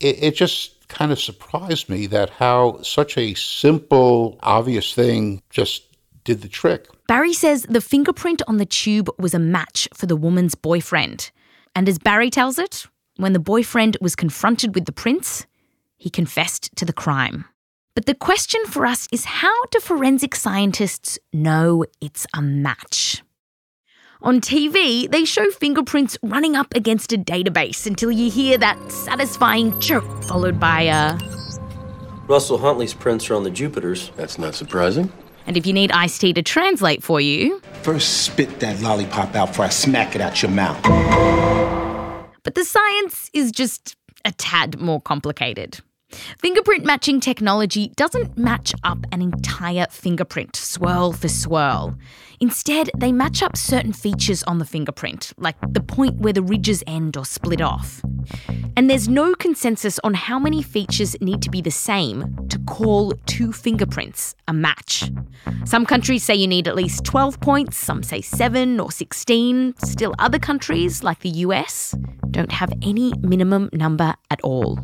It, 0.00 0.22
it 0.22 0.34
just 0.34 0.88
kind 0.88 1.12
of 1.12 1.20
surprised 1.20 1.88
me 1.88 2.06
that 2.06 2.30
how 2.30 2.80
such 2.82 3.18
a 3.18 3.34
simple, 3.34 4.38
obvious 4.42 4.94
thing 4.94 5.42
just 5.50 5.82
did 6.24 6.42
the 6.42 6.48
trick. 6.48 6.88
Barry 7.06 7.32
says 7.32 7.62
the 7.68 7.80
fingerprint 7.80 8.42
on 8.48 8.56
the 8.56 8.66
tube 8.66 9.08
was 9.18 9.34
a 9.34 9.38
match 9.38 9.88
for 9.94 10.06
the 10.06 10.16
woman's 10.16 10.54
boyfriend. 10.54 11.30
And 11.74 11.88
as 11.88 11.98
Barry 11.98 12.30
tells 12.30 12.58
it, 12.58 12.86
when 13.16 13.32
the 13.32 13.38
boyfriend 13.38 13.96
was 14.00 14.16
confronted 14.16 14.74
with 14.74 14.86
the 14.86 14.92
prints, 14.92 15.46
he 15.96 16.10
confessed 16.10 16.74
to 16.76 16.84
the 16.84 16.92
crime. 16.92 17.44
But 17.94 18.06
the 18.06 18.14
question 18.14 18.60
for 18.66 18.84
us 18.84 19.08
is 19.10 19.24
how 19.24 19.64
do 19.66 19.80
forensic 19.80 20.34
scientists 20.34 21.18
know 21.32 21.84
it's 22.00 22.26
a 22.34 22.42
match? 22.42 23.22
On 24.22 24.40
TV, 24.40 25.10
they 25.10 25.26
show 25.26 25.50
fingerprints 25.50 26.16
running 26.22 26.56
up 26.56 26.72
against 26.74 27.12
a 27.12 27.18
database 27.18 27.86
until 27.86 28.10
you 28.10 28.30
hear 28.30 28.56
that 28.56 28.90
satisfying 28.90 29.78
chirp 29.78 30.04
followed 30.24 30.58
by 30.58 30.82
a. 30.82 31.18
Russell 32.26 32.56
Huntley's 32.58 32.94
prints 32.94 33.28
are 33.30 33.34
on 33.34 33.44
the 33.44 33.50
Jupiters. 33.50 34.10
That's 34.16 34.38
not 34.38 34.54
surprising. 34.54 35.12
And 35.46 35.56
if 35.56 35.66
you 35.66 35.72
need 35.72 35.92
Ice 35.92 36.18
T 36.18 36.32
to 36.32 36.42
translate 36.42 37.02
for 37.02 37.20
you. 37.20 37.60
First, 37.82 38.24
spit 38.24 38.58
that 38.60 38.80
lollipop 38.80 39.34
out 39.36 39.48
before 39.48 39.66
I 39.66 39.68
smack 39.68 40.14
it 40.14 40.20
out 40.22 40.42
your 40.42 40.50
mouth. 40.50 40.82
But 42.42 42.54
the 42.54 42.64
science 42.64 43.30
is 43.34 43.52
just 43.52 43.96
a 44.24 44.32
tad 44.32 44.80
more 44.80 45.00
complicated. 45.00 45.80
Fingerprint 46.38 46.84
matching 46.84 47.20
technology 47.20 47.92
doesn't 47.96 48.38
match 48.38 48.74
up 48.82 48.98
an 49.12 49.20
entire 49.20 49.86
fingerprint, 49.90 50.56
swirl 50.56 51.12
for 51.12 51.28
swirl. 51.28 51.96
Instead, 52.40 52.90
they 52.96 53.12
match 53.12 53.42
up 53.42 53.56
certain 53.56 53.92
features 53.92 54.42
on 54.44 54.58
the 54.58 54.64
fingerprint, 54.64 55.32
like 55.38 55.56
the 55.70 55.80
point 55.80 56.16
where 56.16 56.32
the 56.32 56.42
ridges 56.42 56.82
end 56.86 57.16
or 57.16 57.24
split 57.24 57.60
off. 57.60 58.02
And 58.76 58.90
there's 58.90 59.08
no 59.08 59.34
consensus 59.34 59.98
on 60.04 60.14
how 60.14 60.38
many 60.38 60.62
features 60.62 61.16
need 61.20 61.40
to 61.42 61.50
be 61.50 61.62
the 61.62 61.70
same 61.70 62.36
to 62.48 62.58
call 62.60 63.12
two 63.24 63.52
fingerprints 63.52 64.34
a 64.48 64.52
match. 64.52 65.10
Some 65.64 65.86
countries 65.86 66.24
say 66.24 66.34
you 66.34 66.46
need 66.46 66.68
at 66.68 66.76
least 66.76 67.04
12 67.04 67.40
points, 67.40 67.76
some 67.76 68.02
say 68.02 68.20
7 68.20 68.78
or 68.80 68.90
16. 68.90 69.74
Still, 69.78 70.14
other 70.18 70.38
countries, 70.38 71.02
like 71.02 71.20
the 71.20 71.30
US, 71.30 71.94
don't 72.30 72.52
have 72.52 72.72
any 72.82 73.12
minimum 73.20 73.70
number 73.72 74.14
at 74.30 74.40
all. 74.42 74.78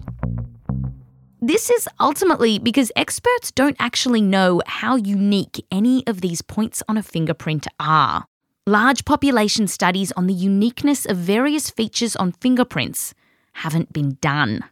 This 1.45 1.71
is 1.71 1.89
ultimately 1.99 2.61
because 2.61 2.93
experts 2.95 3.51
don't 3.51 3.75
actually 3.81 4.21
know 4.21 4.63
how 4.65 4.95
unique 4.95 5.67
any 5.73 6.07
of 6.07 6.21
these 6.21 6.41
points 6.41 6.85
on 6.89 6.97
a 6.97 7.03
fingerprint 7.03 7.67
are. 7.81 8.27
Large 8.65 9.05
population 9.05 9.67
studies 9.67 10.13
on 10.13 10.29
the 10.29 10.35
uniqueness 10.35 11.05
of 11.05 11.17
various 11.17 11.69
features 11.69 12.15
on 12.15 12.31
fingerprints 12.31 13.13
haven't 13.55 13.93
been 13.93 14.19
done. 14.21 14.63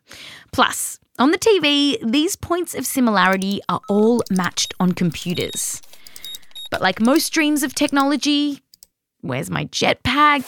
Plus, 0.53 1.01
on 1.19 1.33
the 1.33 1.39
TV, 1.39 1.99
these 2.09 2.37
points 2.37 2.77
of 2.77 2.87
similarity 2.87 3.61
are 3.69 3.81
all 3.89 4.23
matched 4.31 4.73
on 4.79 4.93
computers. 4.93 5.83
But 6.71 6.81
like 6.81 7.01
most 7.01 7.31
dreams 7.31 7.65
of 7.65 7.75
technology, 7.75 8.63
where's 9.23 9.51
my 9.51 9.65
jetpack? 9.65 10.47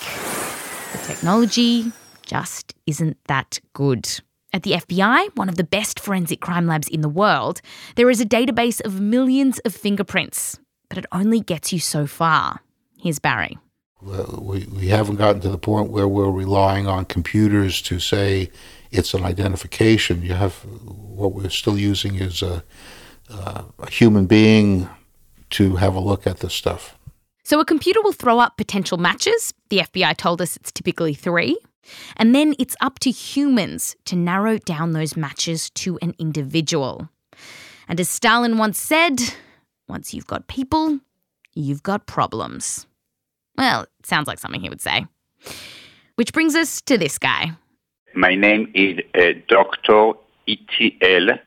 The 0.92 1.14
technology 1.14 1.90
just 2.24 2.76
isn't 2.87 3.16
that 3.26 3.58
good. 3.72 4.20
At 4.55 4.65
the 4.65 4.73
FBI, 4.73 5.35
one 5.35 5.49
of 5.49 5.57
the 5.57 5.65
best 5.65 5.99
forensic 5.99 6.41
crime 6.41 6.67
labs 6.67 6.88
in 6.88 7.01
the 7.01 7.09
world, 7.09 7.62
there 7.97 8.11
is 8.11 8.21
a 8.21 8.27
database 8.27 8.85
of 8.85 9.01
millions 9.01 9.59
of 9.61 9.75
fingerprints, 9.75 10.59
but 10.91 10.99
it 10.99 11.07
only 11.11 11.41
gets 11.41 11.73
you 11.73 11.79
so 11.79 12.07
far. 12.07 12.61
Here's 12.99 13.19
Barry. 13.19 13.59
We, 14.03 14.67
we 14.67 14.88
haven't 14.88 15.17
gotten 15.17 15.41
to 15.43 15.49
the 15.49 15.57
point 15.57 15.91
where 15.91 16.07
we're 16.07 16.31
relying 16.31 16.87
on 16.87 17.07
computers 17.07 17.81
to 17.83 17.99
say 17.99 18.51
it's 18.91 19.15
an 19.15 19.25
identification. 19.25 20.23
You 20.23 20.35
have 20.35 20.55
what 20.67 21.33
we're 21.33 21.49
still 21.49 21.79
using 21.79 22.17
is 22.17 22.43
a, 22.43 22.62
a 23.31 23.91
human 23.91 24.27
being 24.27 24.88
to 25.51 25.77
have 25.77 25.95
a 25.95 26.01
look 26.01 26.27
at 26.27 26.41
this 26.41 26.53
stuff. 26.53 26.99
So 27.43 27.59
a 27.59 27.65
computer 27.65 28.03
will 28.03 28.12
throw 28.12 28.38
up 28.38 28.57
potential 28.57 28.99
matches. 28.99 29.55
The 29.71 29.79
FBI 29.79 30.17
told 30.17 30.43
us 30.43 30.57
it's 30.57 30.73
typically 30.73 31.15
three. 31.15 31.57
And 32.16 32.35
then 32.35 32.55
it's 32.59 32.77
up 32.81 32.99
to 33.01 33.11
humans 33.11 33.97
to 34.05 34.16
narrow 34.16 34.59
down 34.59 34.92
those 34.92 35.16
matches 35.16 35.71
to 35.71 35.99
an 36.03 36.14
individual. 36.18 37.09
And 37.88 37.99
as 38.01 38.09
Stalin 38.09 38.59
once 38.59 38.79
said, 38.79 39.35
once 39.88 40.14
you've 40.14 40.27
got 40.27 40.47
people, 40.47 41.01
you've 41.55 41.83
got 41.83 42.07
problems. 42.07 42.87
Well, 43.57 43.83
it 43.83 44.07
sounds 44.07 44.29
like 44.29 44.38
something 44.38 44.61
he 44.61 44.68
would 44.68 44.81
say. 44.81 45.07
Which 46.16 46.33
brings 46.33 46.55
us 46.55 46.81
to 46.83 46.97
this 46.97 47.18
guy. 47.18 47.53
My 48.14 48.35
name 48.35 48.71
is 48.75 48.99
uh, 49.14 49.38
Dr. 49.49 50.12
Itiel, 50.49 51.38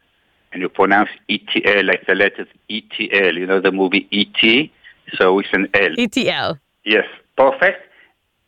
and 0.51 0.61
you 0.61 0.69
pronounce 0.69 1.09
ETL 1.29 1.85
like 1.85 2.05
the 2.07 2.15
letters 2.15 2.47
ETL. 2.69 3.37
You 3.37 3.45
know 3.45 3.61
the 3.61 3.71
movie 3.71 4.07
ET? 4.11 4.69
So 5.17 5.39
it's 5.39 5.49
an 5.53 5.67
L. 5.73 5.93
ETL. 5.97 6.57
Yes, 6.83 7.05
perfect. 7.37 7.84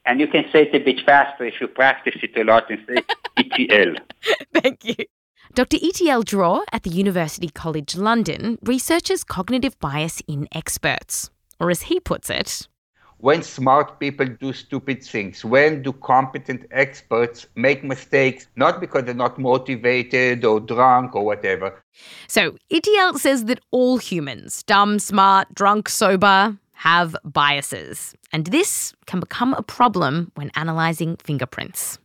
And 0.07 0.19
you 0.21 0.27
can 0.27 0.45
say 0.51 0.63
it 0.63 0.73
a 0.73 0.83
bit 0.83 1.05
faster 1.05 1.43
if 1.43 1.59
you 1.59 1.67
practice 1.67 2.15
it 2.23 2.35
a 2.37 2.43
lot 2.43 2.69
and 2.69 2.79
say 2.87 3.03
ETL. 3.37 3.95
Thank 4.53 4.85
you. 4.85 4.95
Dr. 5.53 5.77
Itiel 5.77 6.23
Dror 6.23 6.63
at 6.71 6.83
the 6.83 6.89
University 6.89 7.49
College 7.49 7.95
London 7.95 8.57
researches 8.63 9.23
cognitive 9.23 9.77
bias 9.79 10.21
in 10.27 10.47
experts, 10.53 11.29
or 11.59 11.69
as 11.69 11.83
he 11.83 11.99
puts 11.99 12.29
it, 12.29 12.67
when 13.19 13.41
smart 13.41 13.99
people 13.99 14.27
do 14.27 14.53
stupid 14.53 15.03
things, 15.03 15.43
when 15.43 15.81
do 15.81 15.91
competent 15.91 16.65
experts 16.71 17.47
make 17.55 17.83
mistakes, 17.83 18.47
not 18.55 18.79
because 18.79 19.03
they're 19.05 19.15
not 19.15 19.39
motivated 19.39 20.45
or 20.45 20.59
drunk 20.59 21.15
or 21.15 21.25
whatever. 21.25 21.83
So, 22.27 22.55
Itiel 22.71 23.17
says 23.17 23.45
that 23.45 23.59
all 23.71 23.97
humans, 23.97 24.61
dumb, 24.63 24.99
smart, 24.99 25.53
drunk, 25.55 25.89
sober, 25.89 26.57
have 26.77 27.15
biases. 27.25 28.15
And 28.31 28.45
this 28.47 28.93
can 29.07 29.19
become 29.19 29.53
a 29.53 29.63
problem 29.63 30.31
when 30.35 30.51
analysing 30.55 31.17
fingerprints. 31.17 31.97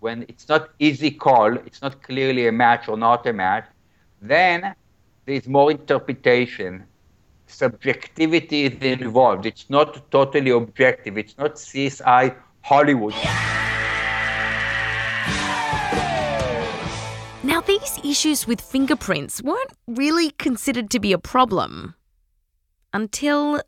When 0.00 0.26
it's 0.28 0.48
not 0.48 0.68
easy 0.78 1.10
call, 1.10 1.56
it's 1.56 1.82
not 1.82 2.02
clearly 2.02 2.46
a 2.46 2.52
match 2.52 2.88
or 2.88 2.96
not 2.96 3.26
a 3.26 3.32
match, 3.32 3.64
then 4.20 4.74
there's 5.24 5.48
more 5.48 5.70
interpretation 5.70 6.84
subjectivity 7.48 8.64
is 8.64 9.00
involved. 9.00 9.46
It's 9.46 9.68
not 9.70 10.10
totally 10.10 10.50
objective. 10.50 11.18
It's 11.18 11.36
not 11.38 11.54
CSI 11.54 12.36
Hollywood. 12.60 13.14
Now, 17.42 17.62
these 17.62 17.98
issues 18.04 18.46
with 18.46 18.60
fingerprints 18.60 19.42
weren't 19.42 19.72
really 19.86 20.32
considered 20.32 20.90
to 20.90 21.00
be 21.00 21.12
a 21.12 21.18
problem 21.18 21.94
until 22.92 23.62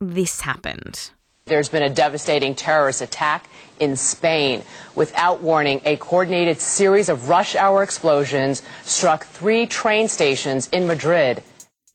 this 0.00 0.40
happened. 0.40 1.10
There's 1.46 1.68
been 1.68 1.82
a 1.82 1.90
devastating 1.90 2.54
terrorist 2.54 3.00
attack 3.00 3.48
in 3.80 3.96
Spain. 3.96 4.62
Without 4.94 5.40
warning, 5.40 5.80
a 5.84 5.96
coordinated 5.96 6.60
series 6.60 7.08
of 7.08 7.28
rush 7.28 7.56
hour 7.56 7.82
explosions 7.82 8.62
struck 8.82 9.24
three 9.24 9.66
train 9.66 10.08
stations 10.08 10.68
in 10.68 10.86
Madrid. 10.86 11.42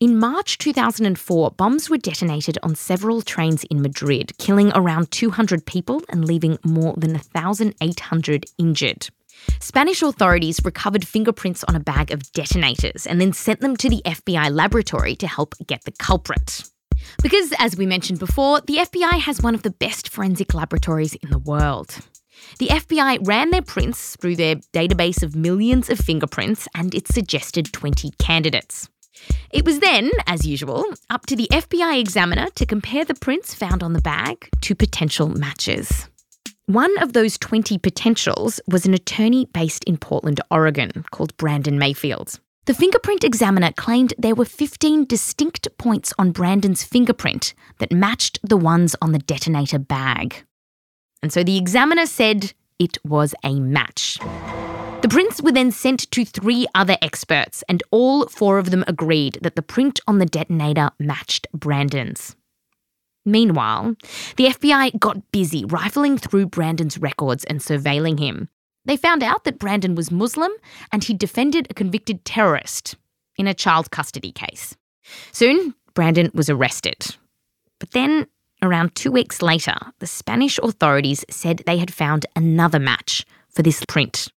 In 0.00 0.18
March 0.18 0.58
2004, 0.58 1.52
bombs 1.52 1.88
were 1.88 1.96
detonated 1.96 2.58
on 2.64 2.74
several 2.74 3.22
trains 3.22 3.62
in 3.64 3.80
Madrid, 3.80 4.36
killing 4.38 4.72
around 4.74 5.10
200 5.12 5.64
people 5.64 6.02
and 6.08 6.24
leaving 6.24 6.58
more 6.64 6.94
than 6.98 7.12
1,800 7.12 8.44
injured. 8.58 9.08
Spanish 9.60 10.02
authorities 10.02 10.60
recovered 10.64 11.06
fingerprints 11.06 11.62
on 11.64 11.76
a 11.76 11.80
bag 11.80 12.10
of 12.10 12.30
detonators 12.32 13.06
and 13.06 13.20
then 13.20 13.32
sent 13.32 13.60
them 13.60 13.76
to 13.76 13.88
the 13.88 14.02
FBI 14.04 14.50
laboratory 14.50 15.14
to 15.16 15.28
help 15.28 15.54
get 15.66 15.84
the 15.84 15.92
culprit. 15.92 16.64
Because, 17.22 17.52
as 17.58 17.76
we 17.76 17.86
mentioned 17.86 18.18
before, 18.18 18.60
the 18.62 18.76
FBI 18.76 19.20
has 19.20 19.42
one 19.42 19.54
of 19.54 19.62
the 19.62 19.70
best 19.70 20.08
forensic 20.08 20.54
laboratories 20.54 21.14
in 21.14 21.30
the 21.30 21.38
world. 21.38 21.98
The 22.58 22.68
FBI 22.68 23.26
ran 23.26 23.50
their 23.50 23.62
prints 23.62 24.16
through 24.16 24.36
their 24.36 24.56
database 24.72 25.22
of 25.22 25.34
millions 25.34 25.90
of 25.90 25.98
fingerprints 25.98 26.68
and 26.74 26.94
it 26.94 27.08
suggested 27.08 27.72
20 27.72 28.10
candidates. 28.18 28.88
It 29.50 29.64
was 29.64 29.80
then, 29.80 30.10
as 30.26 30.46
usual, 30.46 30.84
up 31.10 31.26
to 31.26 31.36
the 31.36 31.48
FBI 31.50 31.98
examiner 31.98 32.46
to 32.56 32.66
compare 32.66 33.04
the 33.04 33.14
prints 33.14 33.54
found 33.54 33.82
on 33.82 33.92
the 33.92 34.02
bag 34.02 34.48
to 34.62 34.74
potential 34.74 35.28
matches. 35.28 36.08
One 36.66 36.96
of 37.02 37.12
those 37.12 37.38
20 37.38 37.78
potentials 37.78 38.60
was 38.66 38.86
an 38.86 38.94
attorney 38.94 39.46
based 39.46 39.84
in 39.84 39.98
Portland, 39.98 40.40
Oregon, 40.50 41.04
called 41.10 41.36
Brandon 41.36 41.78
Mayfield. 41.78 42.40
The 42.66 42.72
fingerprint 42.72 43.24
examiner 43.24 43.72
claimed 43.72 44.14
there 44.16 44.34
were 44.34 44.46
15 44.46 45.04
distinct 45.04 45.68
points 45.76 46.14
on 46.18 46.32
Brandon's 46.32 46.82
fingerprint 46.82 47.52
that 47.78 47.92
matched 47.92 48.38
the 48.42 48.56
ones 48.56 48.96
on 49.02 49.12
the 49.12 49.18
detonator 49.18 49.78
bag. 49.78 50.44
And 51.22 51.30
so 51.30 51.44
the 51.44 51.58
examiner 51.58 52.06
said 52.06 52.54
it 52.78 52.96
was 53.04 53.34
a 53.44 53.60
match. 53.60 54.18
The 55.02 55.08
prints 55.10 55.42
were 55.42 55.52
then 55.52 55.72
sent 55.72 56.10
to 56.10 56.24
three 56.24 56.66
other 56.74 56.96
experts, 57.02 57.62
and 57.68 57.82
all 57.90 58.26
four 58.28 58.56
of 58.56 58.70
them 58.70 58.82
agreed 58.88 59.38
that 59.42 59.56
the 59.56 59.62
print 59.62 60.00
on 60.08 60.18
the 60.18 60.24
detonator 60.24 60.90
matched 60.98 61.46
Brandon's. 61.52 62.34
Meanwhile, 63.26 63.94
the 64.36 64.46
FBI 64.46 64.98
got 64.98 65.30
busy 65.32 65.66
rifling 65.66 66.16
through 66.16 66.46
Brandon's 66.46 66.96
records 66.96 67.44
and 67.44 67.60
surveilling 67.60 68.18
him. 68.18 68.48
They 68.84 68.96
found 68.96 69.22
out 69.22 69.44
that 69.44 69.58
Brandon 69.58 69.94
was 69.94 70.10
Muslim 70.10 70.50
and 70.92 71.02
he 71.02 71.14
defended 71.14 71.66
a 71.70 71.74
convicted 71.74 72.24
terrorist 72.24 72.96
in 73.36 73.46
a 73.46 73.54
child 73.54 73.90
custody 73.90 74.32
case. 74.32 74.76
Soon, 75.32 75.74
Brandon 75.94 76.30
was 76.34 76.50
arrested. 76.50 77.16
But 77.78 77.92
then, 77.92 78.26
around 78.62 78.94
two 78.94 79.10
weeks 79.10 79.42
later, 79.42 79.76
the 79.98 80.06
Spanish 80.06 80.58
authorities 80.62 81.24
said 81.30 81.62
they 81.66 81.78
had 81.78 81.92
found 81.92 82.26
another 82.36 82.78
match 82.78 83.24
for 83.48 83.62
this 83.62 83.84
print 83.86 84.28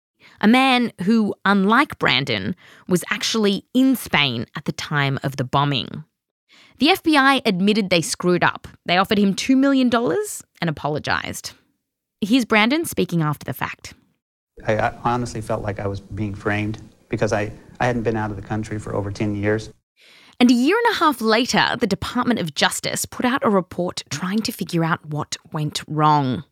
a 0.41 0.47
man 0.47 0.91
who, 1.03 1.33
unlike 1.45 1.97
Brandon, 1.99 2.55
was 2.87 3.03
actually 3.09 3.65
in 3.73 3.95
Spain 3.95 4.45
at 4.55 4.65
the 4.65 4.71
time 4.71 5.19
of 5.23 5.37
the 5.37 5.43
bombing. 5.43 6.03
The 6.79 6.89
FBI 6.89 7.41
admitted 7.45 7.89
they 7.89 8.01
screwed 8.01 8.43
up. 8.43 8.67
They 8.85 8.97
offered 8.97 9.17
him 9.17 9.33
$2 9.33 9.57
million 9.57 9.89
and 10.61 10.69
apologised. 10.69 11.53
Here's 12.21 12.45
Brandon 12.45 12.85
speaking 12.85 13.21
after 13.21 13.45
the 13.45 13.53
fact. 13.53 13.93
I, 14.65 14.77
I 14.77 14.93
honestly 15.03 15.41
felt 15.41 15.61
like 15.61 15.79
I 15.79 15.87
was 15.87 15.99
being 15.99 16.33
framed 16.33 16.81
because 17.09 17.33
I, 17.33 17.51
I 17.79 17.87
hadn't 17.87 18.03
been 18.03 18.17
out 18.17 18.31
of 18.31 18.35
the 18.35 18.41
country 18.41 18.79
for 18.79 18.95
over 18.95 19.11
10 19.11 19.35
years. 19.35 19.69
And 20.39 20.51
a 20.51 20.53
year 20.53 20.77
and 20.85 20.95
a 20.95 20.99
half 20.99 21.19
later, 21.19 21.75
the 21.79 21.87
Department 21.87 22.39
of 22.39 22.53
Justice 22.53 23.05
put 23.05 23.25
out 23.25 23.43
a 23.43 23.49
report 23.49 24.03
trying 24.09 24.39
to 24.39 24.51
figure 24.51 24.83
out 24.83 25.05
what 25.05 25.35
went 25.51 25.81
wrong. 25.87 26.43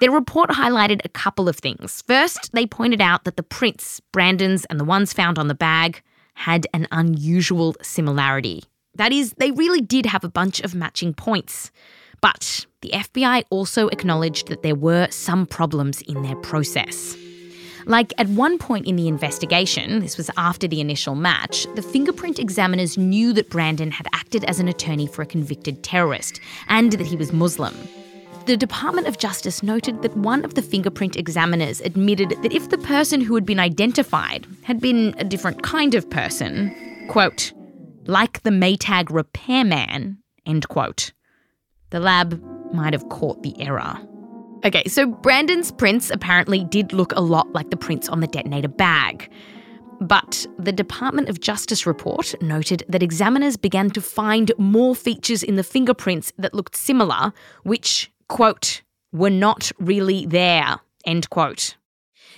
Their 0.00 0.10
report 0.10 0.50
highlighted 0.50 1.00
a 1.04 1.08
couple 1.10 1.48
of 1.48 1.56
things. 1.56 2.02
First, 2.06 2.52
they 2.52 2.66
pointed 2.66 3.00
out 3.00 3.24
that 3.24 3.36
the 3.36 3.42
prints, 3.42 4.00
Brandon's 4.12 4.64
and 4.66 4.78
the 4.78 4.84
ones 4.84 5.12
found 5.12 5.38
on 5.38 5.48
the 5.48 5.54
bag, 5.54 6.02
had 6.34 6.66
an 6.72 6.86
unusual 6.92 7.74
similarity. 7.82 8.64
That 8.94 9.12
is, 9.12 9.34
they 9.38 9.50
really 9.50 9.80
did 9.80 10.06
have 10.06 10.24
a 10.24 10.28
bunch 10.28 10.60
of 10.60 10.74
matching 10.74 11.14
points. 11.14 11.70
But 12.24 12.64
the 12.80 12.88
FBI 12.88 13.44
also 13.50 13.88
acknowledged 13.88 14.48
that 14.48 14.62
there 14.62 14.74
were 14.74 15.08
some 15.10 15.44
problems 15.44 16.00
in 16.00 16.22
their 16.22 16.36
process. 16.36 17.14
Like 17.84 18.14
at 18.16 18.28
one 18.28 18.56
point 18.56 18.86
in 18.86 18.96
the 18.96 19.08
investigation, 19.08 20.00
this 20.00 20.16
was 20.16 20.30
after 20.38 20.66
the 20.66 20.80
initial 20.80 21.16
match, 21.16 21.66
the 21.74 21.82
fingerprint 21.82 22.38
examiners 22.38 22.96
knew 22.96 23.34
that 23.34 23.50
Brandon 23.50 23.90
had 23.90 24.06
acted 24.14 24.42
as 24.44 24.58
an 24.58 24.68
attorney 24.68 25.06
for 25.06 25.20
a 25.20 25.26
convicted 25.26 25.84
terrorist 25.84 26.40
and 26.68 26.92
that 26.92 27.06
he 27.06 27.16
was 27.16 27.30
Muslim 27.30 27.76
the 28.46 28.56
Department 28.58 29.06
of 29.06 29.16
Justice 29.16 29.62
noted 29.62 30.02
that 30.02 30.14
one 30.18 30.44
of 30.44 30.54
the 30.54 30.60
fingerprint 30.60 31.16
examiners 31.16 31.80
admitted 31.80 32.30
that 32.42 32.52
if 32.52 32.68
the 32.68 32.76
person 32.78 33.22
who 33.22 33.34
had 33.34 33.46
been 33.46 33.58
identified 33.58 34.46
had 34.64 34.80
been 34.80 35.14
a 35.16 35.24
different 35.24 35.62
kind 35.62 35.94
of 35.94 36.08
person, 36.10 36.74
quote, 37.08 37.54
like 38.04 38.42
the 38.42 38.50
Maytag 38.50 39.08
repairman, 39.08 40.18
end 40.44 40.68
quote, 40.68 41.13
the 41.94 42.00
lab 42.00 42.42
might 42.74 42.92
have 42.92 43.08
caught 43.08 43.40
the 43.44 43.54
error. 43.60 43.96
Okay, 44.64 44.82
so 44.88 45.06
Brandon's 45.06 45.70
prints 45.70 46.10
apparently 46.10 46.64
did 46.64 46.92
look 46.92 47.12
a 47.14 47.20
lot 47.20 47.52
like 47.52 47.70
the 47.70 47.76
prints 47.76 48.08
on 48.08 48.18
the 48.18 48.26
detonator 48.26 48.66
bag. 48.68 49.30
But 50.00 50.44
the 50.58 50.72
Department 50.72 51.28
of 51.28 51.38
Justice 51.38 51.86
report 51.86 52.34
noted 52.42 52.82
that 52.88 53.00
examiners 53.00 53.56
began 53.56 53.90
to 53.90 54.00
find 54.00 54.50
more 54.58 54.96
features 54.96 55.44
in 55.44 55.54
the 55.54 55.62
fingerprints 55.62 56.32
that 56.36 56.52
looked 56.52 56.74
similar, 56.74 57.32
which 57.62 58.10
quote, 58.28 58.82
were 59.12 59.30
not 59.30 59.70
really 59.78 60.26
there, 60.26 60.80
end 61.06 61.30
quote. 61.30 61.76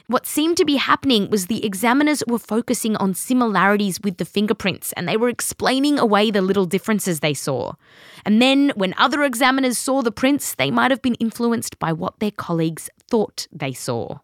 What 0.08 0.24
seemed 0.24 0.56
to 0.58 0.64
be 0.64 0.76
happening 0.76 1.30
was 1.30 1.46
the 1.46 1.66
examiners 1.66 2.22
were 2.28 2.38
focusing 2.38 2.94
on 2.96 3.14
similarities 3.14 4.00
with 4.00 4.18
the 4.18 4.24
fingerprints 4.24 4.92
and 4.92 5.08
they 5.08 5.16
were 5.16 5.28
explaining 5.28 5.98
away 5.98 6.30
the 6.30 6.42
little 6.42 6.64
differences 6.64 7.18
they 7.18 7.34
saw. 7.34 7.72
And 8.24 8.40
then, 8.40 8.72
when 8.76 8.94
other 8.98 9.24
examiners 9.24 9.78
saw 9.78 10.02
the 10.02 10.12
prints, 10.12 10.54
they 10.54 10.70
might 10.70 10.92
have 10.92 11.02
been 11.02 11.16
influenced 11.16 11.80
by 11.80 11.92
what 11.92 12.20
their 12.20 12.30
colleagues 12.30 12.88
thought 13.10 13.48
they 13.50 13.72
saw. 13.72 14.18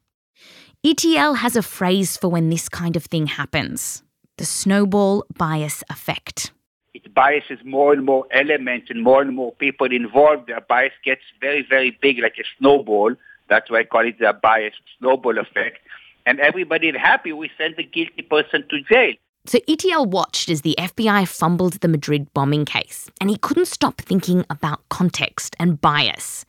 Itiel 0.87 1.39
has 1.39 1.57
a 1.57 1.63
phrase 1.63 2.17
for 2.17 2.29
when 2.29 2.49
this 2.49 2.69
kind 2.69 2.95
of 2.97 3.05
thing 3.05 3.27
happens 3.27 4.05
the 4.39 4.45
snowball 4.45 5.25
bias 5.37 5.85
effect 5.91 6.53
it 6.95 7.15
biases 7.15 7.59
more 7.65 7.93
and 7.93 8.05
more 8.05 8.27
elements 8.33 8.89
and 8.91 9.03
more 9.03 9.23
and 9.23 9.35
more 9.35 9.53
people 9.53 9.91
involved. 9.91 10.49
The 10.49 10.63
bias 10.69 10.93
gets 11.05 11.23
very, 11.41 11.65
very 11.69 11.97
big, 12.03 12.19
like 12.19 12.37
a 12.39 12.45
snowball. 12.59 13.15
That's 13.49 13.71
why 13.71 13.81
I 13.81 13.85
call 13.85 14.07
it 14.07 14.19
the 14.19 14.33
bias 14.43 14.75
snowball 14.99 15.39
effect. 15.39 15.79
And 16.27 16.41
everybody 16.41 16.97
happy. 16.97 17.33
We 17.33 17.51
send 17.59 17.77
the 17.77 17.85
guilty 17.85 18.23
person 18.23 18.65
to 18.69 18.83
jail. 18.83 19.15
So 19.45 19.59
Itiel 19.69 20.07
watched 20.07 20.49
as 20.49 20.63
the 20.63 20.77
FBI 20.79 21.27
fumbled 21.27 21.75
the 21.81 21.89
Madrid 21.89 22.33
bombing 22.33 22.65
case, 22.65 23.11
and 23.21 23.29
he 23.29 23.37
couldn't 23.39 23.67
stop 23.67 24.01
thinking 24.01 24.45
about 24.49 24.89
context 24.89 25.57
and 25.59 25.81
bias. 25.81 26.45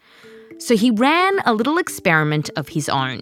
So 0.59 0.77
he 0.77 0.91
ran 0.91 1.39
a 1.45 1.53
little 1.55 1.79
experiment 1.79 2.51
of 2.55 2.69
his 2.69 2.87
own. 2.89 3.21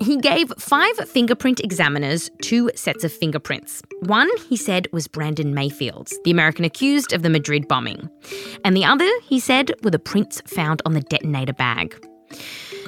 He 0.00 0.16
gave 0.16 0.52
five 0.58 0.96
fingerprint 1.08 1.60
examiners 1.60 2.30
two 2.42 2.70
sets 2.74 3.04
of 3.04 3.12
fingerprints. 3.12 3.82
One, 4.00 4.28
he 4.48 4.56
said, 4.56 4.88
was 4.92 5.06
Brandon 5.06 5.54
Mayfield's, 5.54 6.18
the 6.24 6.30
American 6.30 6.64
accused 6.64 7.12
of 7.12 7.22
the 7.22 7.30
Madrid 7.30 7.68
bombing. 7.68 8.08
And 8.64 8.76
the 8.76 8.84
other, 8.84 9.08
he 9.22 9.38
said, 9.38 9.72
were 9.82 9.90
the 9.90 9.98
prints 9.98 10.40
found 10.46 10.82
on 10.84 10.94
the 10.94 11.00
detonator 11.02 11.52
bag. 11.52 11.94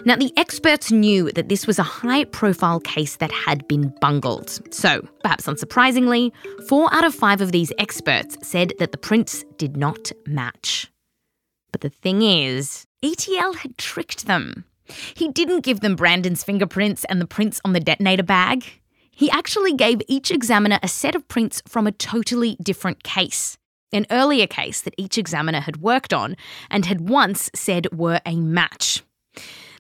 Now, 0.04 0.16
the 0.16 0.32
experts 0.37 0.92
knew 0.92 1.30
that 1.32 1.48
this 1.48 1.66
was 1.66 1.78
a 1.78 1.85
high 1.85 2.24
profile 2.24 2.80
case 2.80 3.16
that 3.16 3.32
had 3.32 3.66
been 3.66 3.94
bungled. 4.00 4.61
So, 4.72 5.06
perhaps 5.22 5.46
unsurprisingly, 5.46 6.32
four 6.68 6.92
out 6.92 7.04
of 7.04 7.14
five 7.14 7.40
of 7.40 7.52
these 7.52 7.72
experts 7.78 8.37
said 8.42 8.72
that 8.78 8.92
the 8.92 8.98
prints 8.98 9.44
did 9.56 9.76
not 9.76 10.12
match. 10.26 10.90
But 11.72 11.80
the 11.80 11.90
thing 11.90 12.22
is, 12.22 12.87
Itiel 13.04 13.56
had 13.56 13.76
tricked 13.78 14.26
them. 14.26 14.64
He 15.14 15.28
didn't 15.28 15.64
give 15.64 15.80
them 15.80 15.96
Brandon's 15.96 16.44
fingerprints 16.44 17.04
and 17.04 17.20
the 17.20 17.26
prints 17.26 17.61
on 17.64 17.72
the 17.72 17.80
detonator 17.80 18.22
bag. 18.22 18.64
He 19.11 19.30
actually 19.30 19.72
gave 19.72 20.00
each 20.09 20.30
examiner 20.30 20.78
a 20.82 20.88
set 20.88 21.14
of 21.14 21.26
prints 21.26 21.62
from 21.66 21.87
a 21.87 21.92
totally 21.92 22.56
different 22.62 23.02
case. 23.02 23.59
An 23.92 24.06
earlier 24.11 24.46
case 24.46 24.80
that 24.82 24.94
each 24.98 25.16
examiner 25.16 25.61
had 25.61 25.78
worked 25.78 26.12
on 26.12 26.37
and 26.70 26.85
had 26.85 27.09
once 27.09 27.50
said 27.54 27.88
were 27.92 28.20
a 28.26 28.37
match. 28.37 29.02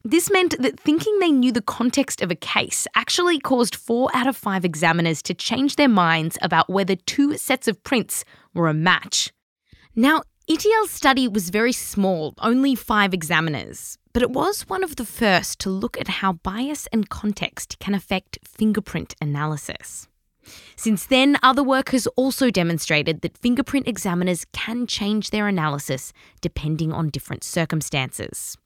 This 0.08 0.30
meant 0.30 0.54
that 0.60 0.78
thinking 0.78 1.18
they 1.18 1.32
knew 1.32 1.50
the 1.50 1.60
context 1.60 2.22
of 2.22 2.30
a 2.30 2.36
case 2.36 2.86
actually 2.94 3.40
caused 3.40 3.74
four 3.74 4.08
out 4.14 4.28
of 4.28 4.36
five 4.36 4.64
examiners 4.64 5.20
to 5.22 5.34
change 5.34 5.74
their 5.74 5.88
minds 5.88 6.38
about 6.40 6.70
whether 6.70 6.94
two 6.94 7.36
sets 7.36 7.66
of 7.66 7.82
prints 7.82 8.24
were 8.54 8.68
a 8.68 8.72
match. 8.72 9.32
Now, 9.96 10.22
Itiel's 10.48 10.92
study 10.92 11.26
was 11.26 11.50
very 11.50 11.72
small, 11.72 12.34
only 12.38 12.76
five 12.76 13.12
examiners, 13.12 13.98
but 14.12 14.22
it 14.22 14.30
was 14.30 14.68
one 14.68 14.84
of 14.84 14.94
the 14.94 15.04
first 15.04 15.58
to 15.62 15.70
look 15.70 16.00
at 16.00 16.06
how 16.06 16.34
bias 16.34 16.86
and 16.92 17.08
context 17.08 17.80
can 17.80 17.92
affect 17.92 18.38
fingerprint 18.44 19.16
analysis. 19.20 20.06
Since 20.76 21.06
then, 21.06 21.36
other 21.42 21.64
work 21.64 21.88
has 21.88 22.06
also 22.14 22.52
demonstrated 22.52 23.22
that 23.22 23.36
fingerprint 23.36 23.88
examiners 23.88 24.46
can 24.52 24.86
change 24.86 25.30
their 25.30 25.48
analysis 25.48 26.12
depending 26.40 26.92
on 26.92 27.08
different 27.08 27.42
circumstances. 27.42 28.56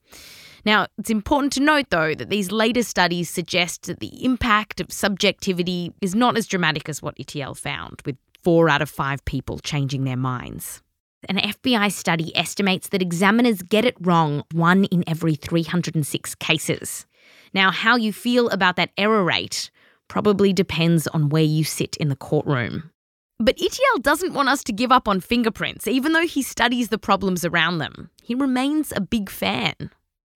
Now, 0.65 0.87
it's 0.99 1.11
important 1.11 1.53
to 1.55 1.61
note, 1.61 1.87
though, 1.91 2.15
that 2.15 2.31
these 2.31 2.53
later 2.53 2.83
studies 2.83 3.31
suggest 3.31 3.87
that 3.87 4.01
the 4.01 4.25
impact 4.25 4.81
of 4.81 4.93
subjectivity 4.93 5.93
is 6.01 6.15
not 6.15 6.37
as 6.37 6.47
dramatic 6.47 6.89
as 6.89 7.03
what 7.03 7.17
Itiel 7.17 7.57
found, 7.57 8.03
with 8.05 8.17
four 8.43 8.69
out 8.69 8.83
of 8.83 8.91
five 8.91 9.25
people 9.25 9.59
changing 9.59 10.05
their 10.05 10.17
minds. 10.17 10.83
An 11.29 11.37
FBI 11.37 11.93
study 11.93 12.35
estimates 12.37 12.89
that 12.89 13.03
examiners 13.03 13.63
get 13.63 13.85
it 13.85 13.97
wrong 14.01 14.43
one 14.53 14.85
in 14.87 15.05
every 15.07 15.35
306 15.35 16.35
cases. 16.37 17.07
Now, 17.53 17.71
how 17.71 17.97
you 17.97 18.13
feel 18.13 18.49
about 18.49 18.77
that 18.77 18.91
error 18.97 19.23
rate 19.23 19.71
probably 20.09 20.53
depends 20.53 21.07
on 21.09 21.29
where 21.29 21.43
you 21.43 21.63
sit 21.63 21.97
in 21.99 22.09
the 22.09 22.17
courtroom. 22.17 22.91
But 23.39 23.57
Itiel 23.57 24.03
doesn't 24.03 24.35
want 24.35 24.49
us 24.49 24.63
to 24.65 24.73
give 24.73 24.93
up 24.93 25.09
on 25.09 25.21
fingerprints, 25.21 25.87
even 25.87 26.13
though 26.13 26.27
he 26.27 26.43
studies 26.43 26.89
the 26.89 26.99
problems 26.99 27.45
around 27.45 27.79
them. 27.79 28.11
He 28.23 28.35
remains 28.35 28.93
a 28.95 29.01
big 29.01 29.31
fan. 29.31 29.91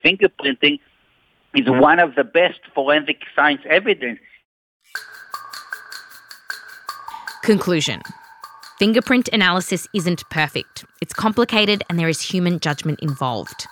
Fingerprinting 0.05 0.81
is 1.55 1.67
one 1.67 1.99
of 1.99 2.15
the 2.15 2.25
best 2.25 2.61
forensic 2.75 3.23
science 3.35 3.63
evidence. 3.69 4.21
Conclusion 7.43 8.03
Fingerprint 8.79 9.29
analysis 9.33 9.87
isn't 9.95 10.29
perfect. 10.31 10.85
It's 11.01 11.15
complicated 11.15 11.83
and 11.89 11.99
there 11.99 12.09
is 12.09 12.21
human 12.21 12.59
judgment 12.59 12.99
involved. 13.01 13.67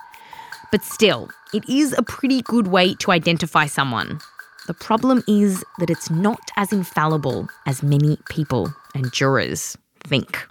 But 0.71 0.85
still, 0.85 1.29
it 1.53 1.69
is 1.69 1.95
a 1.99 2.03
pretty 2.03 2.43
good 2.43 2.69
way 2.69 2.95
to 2.95 3.11
identify 3.11 3.67
someone. 3.67 4.21
The 4.69 4.75
problem 4.75 5.25
is 5.27 5.65
that 5.79 5.91
it's 5.91 6.09
not 6.09 6.41
as 6.57 6.73
infallible 6.73 7.49
as 7.67 7.83
many 7.83 8.17
people 8.31 8.73
and 8.95 9.13
jurors 9.13 9.77
think. 10.05 10.47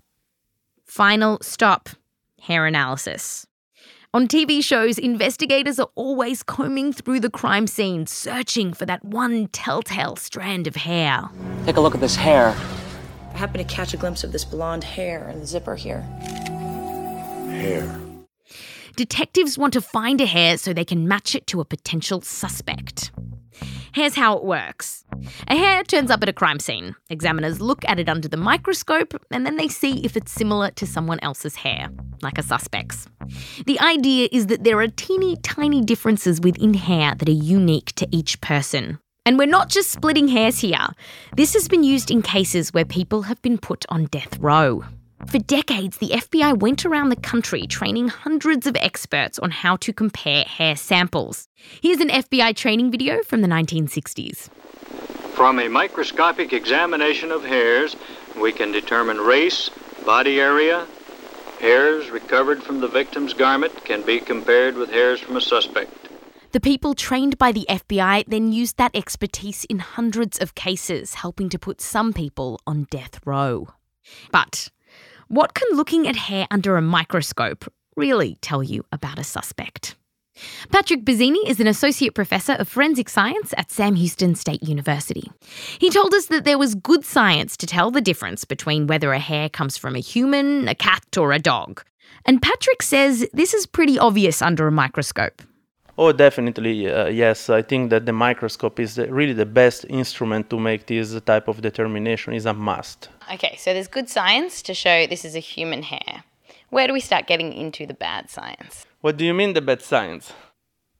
Final 0.85 1.39
stop 1.41 1.89
hair 2.41 2.65
analysis. 2.65 3.47
On 4.13 4.27
TV 4.27 4.61
shows, 4.61 4.97
investigators 4.97 5.79
are 5.79 5.87
always 5.95 6.43
combing 6.43 6.91
through 6.91 7.21
the 7.21 7.29
crime 7.29 7.65
scene, 7.65 8.05
searching 8.05 8.73
for 8.73 8.85
that 8.85 9.05
one 9.05 9.47
telltale 9.53 10.17
strand 10.17 10.67
of 10.67 10.75
hair. 10.75 11.29
Take 11.65 11.77
a 11.77 11.79
look 11.79 11.95
at 11.95 12.01
this 12.01 12.17
hair. 12.17 12.47
I 13.33 13.37
happened 13.37 13.65
to 13.65 13.73
catch 13.73 13.93
a 13.93 13.97
glimpse 13.97 14.25
of 14.25 14.33
this 14.33 14.43
blonde 14.43 14.83
hair 14.83 15.29
in 15.29 15.39
the 15.39 15.45
zipper 15.45 15.77
here. 15.77 16.01
Hair. 17.51 18.01
Detectives 18.97 19.57
want 19.57 19.71
to 19.71 19.81
find 19.81 20.19
a 20.19 20.25
hair 20.25 20.57
so 20.57 20.73
they 20.73 20.83
can 20.83 21.07
match 21.07 21.33
it 21.33 21.47
to 21.47 21.61
a 21.61 21.65
potential 21.65 22.19
suspect. 22.19 23.11
Here's 23.93 24.15
how 24.15 24.37
it 24.37 24.43
works 24.45 25.03
a 25.47 25.55
hair 25.55 25.83
turns 25.83 26.09
up 26.09 26.23
at 26.23 26.29
a 26.29 26.33
crime 26.33 26.59
scene. 26.59 26.95
Examiners 27.09 27.59
look 27.59 27.83
at 27.85 27.99
it 27.99 28.07
under 28.07 28.27
the 28.27 28.37
microscope 28.37 29.13
and 29.31 29.45
then 29.45 29.57
they 29.57 29.67
see 29.67 30.03
if 30.05 30.15
it's 30.15 30.31
similar 30.31 30.71
to 30.71 30.87
someone 30.87 31.19
else's 31.21 31.55
hair, 31.55 31.89
like 32.21 32.37
a 32.37 32.43
suspect's. 32.43 33.07
The 33.65 33.79
idea 33.79 34.29
is 34.31 34.47
that 34.47 34.63
there 34.63 34.79
are 34.79 34.87
teeny 34.87 35.35
tiny 35.37 35.81
differences 35.81 36.39
within 36.39 36.73
hair 36.73 37.15
that 37.15 37.27
are 37.27 37.31
unique 37.31 37.93
to 37.95 38.07
each 38.11 38.39
person. 38.39 38.99
And 39.25 39.37
we're 39.37 39.45
not 39.45 39.69
just 39.69 39.91
splitting 39.91 40.29
hairs 40.29 40.59
here. 40.59 40.87
This 41.35 41.53
has 41.53 41.67
been 41.67 41.83
used 41.83 42.09
in 42.09 42.21
cases 42.21 42.73
where 42.73 42.85
people 42.85 43.23
have 43.23 43.41
been 43.41 43.57
put 43.57 43.85
on 43.89 44.05
death 44.05 44.39
row. 44.39 44.83
For 45.27 45.39
decades, 45.39 45.97
the 45.97 46.09
FBI 46.09 46.59
went 46.59 46.85
around 46.85 47.09
the 47.09 47.15
country 47.15 47.65
training 47.67 48.09
hundreds 48.09 48.67
of 48.67 48.75
experts 48.75 49.39
on 49.39 49.51
how 49.51 49.77
to 49.77 49.93
compare 49.93 50.43
hair 50.43 50.75
samples. 50.75 51.47
Here's 51.81 51.99
an 51.99 52.09
FBI 52.09 52.55
training 52.55 52.91
video 52.91 53.21
from 53.23 53.41
the 53.41 53.47
1960s. 53.47 54.49
From 55.33 55.59
a 55.59 55.69
microscopic 55.69 56.53
examination 56.53 57.31
of 57.31 57.45
hairs, 57.45 57.95
we 58.37 58.51
can 58.51 58.71
determine 58.71 59.17
race, 59.17 59.69
body 60.05 60.39
area. 60.39 60.85
Hairs 61.59 62.09
recovered 62.09 62.61
from 62.61 62.81
the 62.81 62.87
victim's 62.87 63.33
garment 63.33 63.85
can 63.85 64.01
be 64.05 64.19
compared 64.19 64.75
with 64.75 64.89
hairs 64.89 65.19
from 65.19 65.37
a 65.37 65.41
suspect. 65.41 66.09
The 66.51 66.59
people 66.59 66.93
trained 66.93 67.37
by 67.37 67.53
the 67.53 67.65
FBI 67.69 68.25
then 68.27 68.51
used 68.51 68.75
that 68.77 68.93
expertise 68.93 69.63
in 69.65 69.79
hundreds 69.79 70.39
of 70.39 70.55
cases, 70.55 71.13
helping 71.13 71.47
to 71.49 71.57
put 71.59 71.79
some 71.79 72.11
people 72.11 72.59
on 72.67 72.87
death 72.91 73.19
row. 73.25 73.69
But 74.31 74.69
what 75.31 75.53
can 75.53 75.77
looking 75.77 76.09
at 76.09 76.17
hair 76.17 76.45
under 76.51 76.75
a 76.75 76.81
microscope 76.81 77.71
really 77.95 78.37
tell 78.41 78.61
you 78.61 78.83
about 78.91 79.17
a 79.17 79.23
suspect? 79.23 79.95
Patrick 80.73 81.05
Buzzini 81.05 81.47
is 81.47 81.61
an 81.61 81.67
associate 81.67 82.13
professor 82.13 82.53
of 82.53 82.67
forensic 82.67 83.07
science 83.07 83.53
at 83.55 83.71
Sam 83.71 83.95
Houston 83.95 84.35
State 84.35 84.61
University. 84.61 85.31
He 85.79 85.89
told 85.89 86.13
us 86.13 86.25
that 86.25 86.43
there 86.43 86.57
was 86.57 86.75
good 86.75 87.05
science 87.05 87.55
to 87.57 87.65
tell 87.65 87.91
the 87.91 88.01
difference 88.01 88.43
between 88.43 88.87
whether 88.87 89.13
a 89.13 89.19
hair 89.19 89.47
comes 89.47 89.77
from 89.77 89.95
a 89.95 89.99
human, 89.99 90.67
a 90.67 90.75
cat, 90.75 91.17
or 91.17 91.31
a 91.31 91.39
dog. 91.39 91.81
And 92.25 92.41
Patrick 92.41 92.81
says 92.81 93.25
this 93.31 93.53
is 93.53 93.65
pretty 93.65 93.97
obvious 93.97 94.41
under 94.41 94.67
a 94.67 94.71
microscope. 94.71 95.41
Oh, 95.97 96.11
definitely, 96.11 96.91
uh, 96.91 97.07
yes. 97.07 97.49
I 97.49 97.61
think 97.61 97.89
that 97.91 98.05
the 98.05 98.11
microscope 98.11 98.81
is 98.81 98.97
really 98.97 99.33
the 99.33 99.45
best 99.45 99.85
instrument 99.87 100.49
to 100.49 100.59
make 100.59 100.87
this 100.87 101.19
type 101.21 101.47
of 101.47 101.61
determination. 101.61 102.33
is 102.33 102.45
a 102.45 102.53
must. 102.53 103.07
Okay, 103.33 103.55
so 103.57 103.73
there's 103.73 103.87
good 103.87 104.09
science 104.09 104.61
to 104.63 104.73
show 104.73 105.07
this 105.07 105.23
is 105.23 105.35
a 105.35 105.39
human 105.39 105.83
hair. 105.83 106.23
Where 106.69 106.85
do 106.85 106.91
we 106.91 106.99
start 106.99 107.27
getting 107.27 107.53
into 107.53 107.85
the 107.85 107.93
bad 107.93 108.29
science? 108.29 108.85
What 108.99 109.15
do 109.15 109.23
you 109.23 109.33
mean 109.33 109.53
the 109.53 109.61
bad 109.61 109.81
science? 109.81 110.33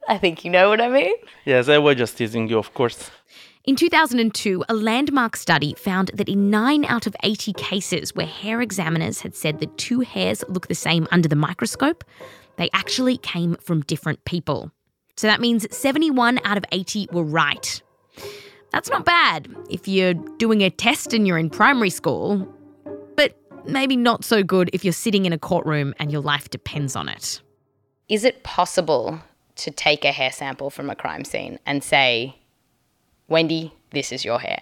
I 0.08 0.18
think 0.18 0.46
you 0.46 0.52
know 0.52 0.70
what 0.70 0.80
I 0.80 0.88
mean. 0.88 1.16
Yes, 1.44 1.68
I 1.68 1.78
was 1.78 1.98
just 1.98 2.18
teasing 2.18 2.48
you, 2.48 2.58
of 2.58 2.74
course. 2.74 3.12
In 3.66 3.76
2002, 3.76 4.64
a 4.70 4.74
landmark 4.74 5.36
study 5.36 5.76
found 5.78 6.10
that 6.14 6.30
in 6.30 6.50
9 6.50 6.86
out 6.86 7.06
of 7.06 7.16
80 7.22 7.54
cases 7.54 8.16
where 8.16 8.26
hair 8.26 8.62
examiners 8.62 9.22
had 9.22 9.36
said 9.36 9.60
that 9.60 9.78
two 9.78 10.00
hairs 10.00 10.44
look 10.48 10.68
the 10.68 10.76
same 10.76 11.08
under 11.12 11.28
the 11.28 11.36
microscope, 11.36 12.04
they 12.56 12.70
actually 12.74 13.18
came 13.18 13.56
from 13.56 13.82
different 13.82 14.24
people. 14.24 14.72
So 15.18 15.28
that 15.28 15.42
means 15.42 15.68
71 15.76 16.40
out 16.46 16.58
of 16.58 16.66
80 16.72 17.10
were 17.12 17.24
right. 17.24 17.82
That's 18.72 18.90
not 18.90 19.06
bad 19.06 19.54
if 19.70 19.88
you're 19.88 20.14
doing 20.14 20.62
a 20.62 20.70
test 20.70 21.14
and 21.14 21.28
you're 21.28 21.38
in 21.38 21.50
primary 21.50 21.90
school, 21.90 22.48
but 23.16 23.38
maybe 23.66 23.98
not 23.98 24.24
so 24.24 24.44
good 24.44 24.70
if 24.74 24.84
you're 24.86 24.94
sitting 24.94 25.26
in 25.26 25.34
a 25.34 25.38
courtroom 25.38 25.94
and 26.00 26.12
your 26.12 26.22
life 26.22 26.50
depends 26.50 26.96
on 26.96 27.10
it. 27.10 27.42
Is 28.08 28.24
it 28.24 28.44
possible 28.44 29.20
to 29.56 29.72
take 29.72 30.06
a 30.06 30.12
hair 30.12 30.32
sample 30.32 30.70
from 30.70 30.90
a 30.90 30.96
crime 30.96 31.26
scene 31.26 31.60
and 31.66 31.84
say, 31.84 32.38
Wendy, 33.28 33.74
this 33.92 34.12
is 34.12 34.24
your 34.24 34.40
hair? 34.40 34.62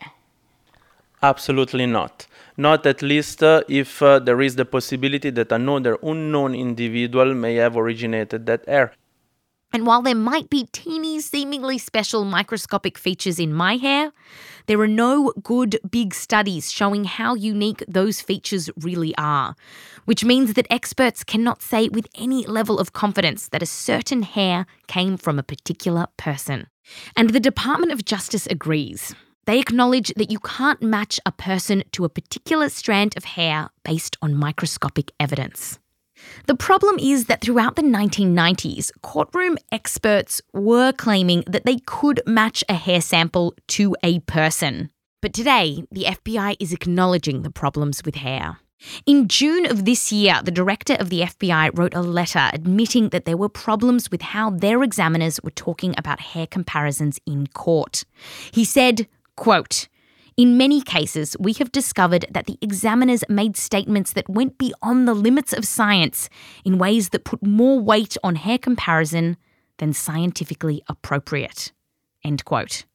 Absolutely 1.22 1.86
not. 1.86 2.26
Not 2.58 2.86
at 2.86 3.02
least 3.02 3.44
uh, 3.44 3.64
if 3.68 4.02
uh, 4.02 4.20
there 4.20 4.42
is 4.42 4.56
the 4.56 4.66
possibility 4.66 5.30
that 5.30 5.52
another 5.52 5.98
unknown 6.02 6.56
individual 6.56 7.34
may 7.34 7.56
have 7.56 7.76
originated 7.76 8.46
that 8.46 8.68
hair. 8.68 8.94
And 9.72 9.86
while 9.86 10.02
there 10.02 10.16
might 10.16 10.50
be 10.50 10.68
teeny, 10.72 11.20
seemingly 11.22 11.78
special 11.78 12.26
microscopic 12.26 12.98
features 12.98 13.40
in 13.40 13.54
my 13.54 13.78
hair, 13.78 14.12
there 14.66 14.80
are 14.80 14.88
no 14.88 15.32
good 15.44 15.80
big 15.90 16.16
studies 16.16 16.72
showing 16.72 17.04
how 17.04 17.36
unique 17.36 17.84
those 17.88 18.20
features 18.20 18.70
really 18.82 19.14
are, 19.18 19.56
which 20.06 20.26
means 20.26 20.54
that 20.54 20.68
experts 20.72 21.24
cannot 21.24 21.62
say 21.62 21.88
with 21.88 22.08
any 22.16 22.46
level 22.48 22.80
of 22.80 22.94
confidence 22.94 23.48
that 23.50 23.62
a 23.62 23.68
certain 23.68 24.24
hair 24.24 24.66
came 24.88 25.18
from 25.18 25.38
a 25.38 25.44
particular 25.44 26.08
person. 26.18 26.68
And 27.16 27.30
the 27.30 27.40
Department 27.40 27.92
of 27.92 28.06
Justice 28.06 28.48
agrees. 28.48 29.14
They 29.46 29.60
acknowledge 29.60 30.12
that 30.16 30.32
you 30.32 30.40
can't 30.40 30.82
match 30.82 31.20
a 31.26 31.32
person 31.32 31.84
to 31.92 32.06
a 32.06 32.10
particular 32.10 32.70
strand 32.70 33.16
of 33.18 33.24
hair 33.26 33.70
based 33.84 34.18
on 34.22 34.36
microscopic 34.36 35.12
evidence. 35.20 35.80
The 36.48 36.56
problem 36.56 36.98
is 37.00 37.26
that 37.26 37.42
throughout 37.42 37.76
the 37.76 37.82
1990s, 37.82 38.92
courtroom 39.02 39.58
experts 39.72 40.42
were 40.54 40.92
claiming 40.92 41.44
that 41.48 41.66
they 41.66 41.78
could 41.86 42.22
match 42.26 42.64
a 42.70 42.74
hair 42.74 43.02
sample 43.02 43.54
to 43.70 43.96
a 44.04 44.20
person. 44.22 44.90
But 45.22 45.34
today, 45.34 45.84
the 45.92 46.06
FBI 46.06 46.56
is 46.60 46.72
acknowledging 46.72 47.42
the 47.42 47.52
problems 47.52 48.04
with 48.06 48.16
hair. 48.16 48.60
In 49.06 49.28
June 49.28 49.66
of 49.66 49.84
this 49.84 50.12
year, 50.12 50.40
the 50.44 50.52
director 50.52 50.94
of 50.94 51.10
the 51.10 51.22
FBI 51.22 51.78
wrote 51.78 51.94
a 51.94 52.02
letter 52.02 52.50
admitting 52.54 53.10
that 53.10 53.26
there 53.26 53.36
were 53.36 53.50
problems 53.50 54.10
with 54.10 54.22
how 54.22 54.50
their 54.52 54.84
examiners 54.84 55.42
were 55.44 55.52
talking 55.52 55.94
about 55.98 56.22
hair 56.22 56.48
comparisons 56.48 57.20
in 57.26 57.48
court. 57.48 58.06
He 58.54 58.64
said, 58.64 59.08
quote, 59.36 59.90
in 60.40 60.56
many 60.56 60.82
cases, 60.82 61.36
we 61.38 61.52
have 61.52 61.70
discovered 61.70 62.24
that 62.32 62.46
the 62.46 62.58
examiners 62.62 63.26
made 63.28 63.58
statements 63.58 64.14
that 64.14 64.30
went 64.30 64.58
beyond 64.58 65.06
the 65.06 65.14
limits 65.14 65.52
of 65.52 65.66
science 65.66 66.30
in 66.64 66.78
ways 66.78 67.10
that 67.10 67.26
put 67.26 67.46
more 67.46 67.78
weight 67.78 68.16
on 68.24 68.36
hair 68.36 68.58
comparison 68.58 69.36
than 69.80 69.92
scientifically 69.92 70.82
appropriate. 70.88 71.74
End 72.24 72.46
quote. 72.46 72.86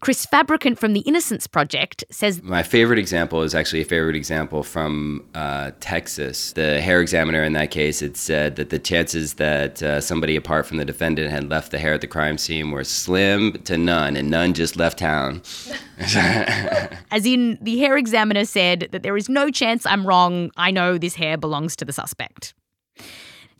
Chris 0.00 0.26
Fabricant 0.26 0.78
from 0.78 0.92
the 0.92 1.00
Innocence 1.00 1.46
Project 1.46 2.04
says 2.10 2.42
My 2.42 2.62
favorite 2.62 2.98
example 2.98 3.42
is 3.42 3.54
actually 3.54 3.80
a 3.80 3.84
favorite 3.86 4.16
example 4.16 4.62
from 4.62 5.24
uh, 5.34 5.70
Texas. 5.80 6.52
The 6.52 6.80
hair 6.80 7.00
examiner 7.00 7.42
in 7.42 7.54
that 7.54 7.70
case 7.70 8.00
had 8.00 8.16
said 8.16 8.56
that 8.56 8.70
the 8.70 8.78
chances 8.78 9.34
that 9.34 9.82
uh, 9.82 10.00
somebody 10.00 10.36
apart 10.36 10.66
from 10.66 10.76
the 10.76 10.84
defendant 10.84 11.30
had 11.30 11.48
left 11.48 11.70
the 11.70 11.78
hair 11.78 11.94
at 11.94 12.00
the 12.00 12.06
crime 12.06 12.38
scene 12.38 12.70
were 12.70 12.84
slim 12.84 13.52
to 13.64 13.78
none, 13.78 14.16
and 14.16 14.30
none 14.30 14.52
just 14.52 14.76
left 14.76 14.98
town. 14.98 15.42
As 15.98 17.24
in, 17.24 17.58
the 17.62 17.78
hair 17.78 17.96
examiner 17.96 18.44
said 18.44 18.88
that 18.92 19.02
there 19.02 19.16
is 19.16 19.28
no 19.28 19.50
chance 19.50 19.86
I'm 19.86 20.06
wrong. 20.06 20.50
I 20.56 20.70
know 20.70 20.98
this 20.98 21.14
hair 21.14 21.36
belongs 21.36 21.76
to 21.76 21.84
the 21.84 21.92
suspect. 21.92 22.52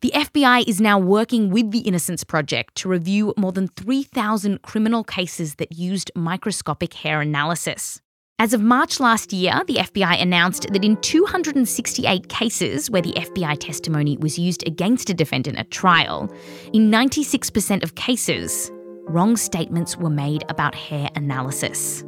The 0.04 0.12
FBI 0.14 0.68
is 0.68 0.80
now 0.82 0.98
working 0.98 1.48
with 1.48 1.70
the 1.70 1.78
Innocence 1.78 2.24
Project 2.24 2.74
to 2.74 2.90
review 2.90 3.32
more 3.38 3.52
than 3.52 3.68
3,000 3.68 4.60
criminal 4.60 5.02
cases 5.02 5.54
that 5.54 5.78
used 5.78 6.10
microscopic 6.14 6.92
hair 6.92 7.22
analysis. 7.22 8.02
As 8.38 8.52
of 8.52 8.60
March 8.60 9.00
last 9.00 9.32
year, 9.32 9.62
the 9.66 9.76
FBI 9.76 10.20
announced 10.20 10.70
that 10.70 10.84
in 10.84 10.98
268 10.98 12.28
cases 12.28 12.90
where 12.90 13.00
the 13.00 13.14
FBI 13.14 13.58
testimony 13.58 14.18
was 14.18 14.38
used 14.38 14.66
against 14.66 15.08
a 15.08 15.14
defendant 15.14 15.56
at 15.56 15.70
trial, 15.70 16.30
in 16.74 16.90
96% 16.90 17.82
of 17.82 17.94
cases, 17.94 18.70
wrong 19.08 19.38
statements 19.38 19.96
were 19.96 20.10
made 20.10 20.44
about 20.50 20.74
hair 20.74 21.08
analysis. 21.14 22.02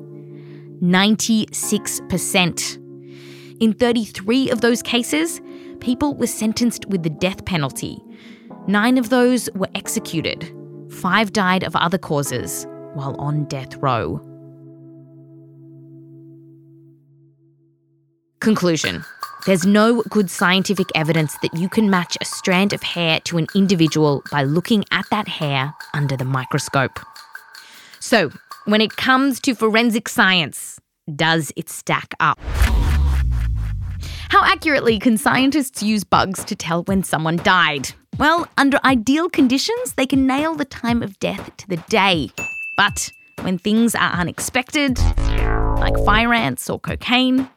96%. 0.83 2.83
In 3.59 3.73
33 3.73 4.51
of 4.51 4.61
those 4.61 4.83
cases, 4.83 5.41
people 5.87 6.16
were 6.16 6.26
sentenced 6.26 6.84
with 6.87 7.05
the 7.05 7.09
death 7.09 7.45
penalty. 7.45 8.03
Nine 8.66 8.99
of 8.99 9.09
those 9.09 9.49
were 9.55 9.68
executed. 9.76 10.53
Five 10.91 11.32
died 11.32 11.62
of 11.62 11.76
other 11.76 11.97
causes 11.97 12.66
while 12.95 13.14
on 13.20 13.45
death 13.45 13.76
row. 13.76 14.18
Conclusion 18.41 19.05
There's 19.47 19.64
no 19.64 20.03
good 20.11 20.28
scientific 20.28 20.89
evidence 20.97 21.39
that 21.43 21.55
you 21.55 21.68
can 21.68 21.89
match 21.89 22.18
a 22.20 22.24
strand 22.24 22.72
of 22.72 22.82
hair 22.82 23.20
to 23.20 23.39
an 23.39 23.47
individual 23.55 24.24
by 24.32 24.43
looking 24.43 24.84
at 24.91 25.09
that 25.12 25.28
hair 25.28 25.72
under 25.95 26.16
the 26.16 26.24
microscope. 26.24 26.99
So, 28.01 28.32
when 28.64 28.80
it 28.80 28.97
comes 28.97 29.39
to 29.43 29.55
forensic 29.55 30.09
science, 30.09 30.80
does 31.14 31.53
it 31.55 31.70
stack 31.70 32.12
up? 32.18 32.41
How 34.29 34.45
accurately 34.45 34.99
can 34.99 35.16
scientists 35.16 35.83
use 35.83 36.03
bugs 36.03 36.45
to 36.47 36.57
tell 36.57 36.83
when 36.85 37.05
someone 37.05 37.37
died? 37.37 37.93
Well, 38.18 38.49
under 38.59 38.79
ideal 38.85 39.29
conditions, 39.29 39.95
they 39.95 40.07
can 40.07 40.27
nail 40.27 40.55
the 40.55 40.64
time 40.64 41.03
of 41.03 41.18
death 41.20 41.57
to 41.59 41.68
the 41.68 41.77
day. 41.89 42.31
But 42.77 43.11
when 43.43 43.57
things 43.59 43.95
are 43.95 44.11
unexpected, 44.12 44.99
like 45.79 45.97
fire 46.05 46.33
ants 46.33 46.68
or 46.68 46.81
cocaine, 46.81 47.49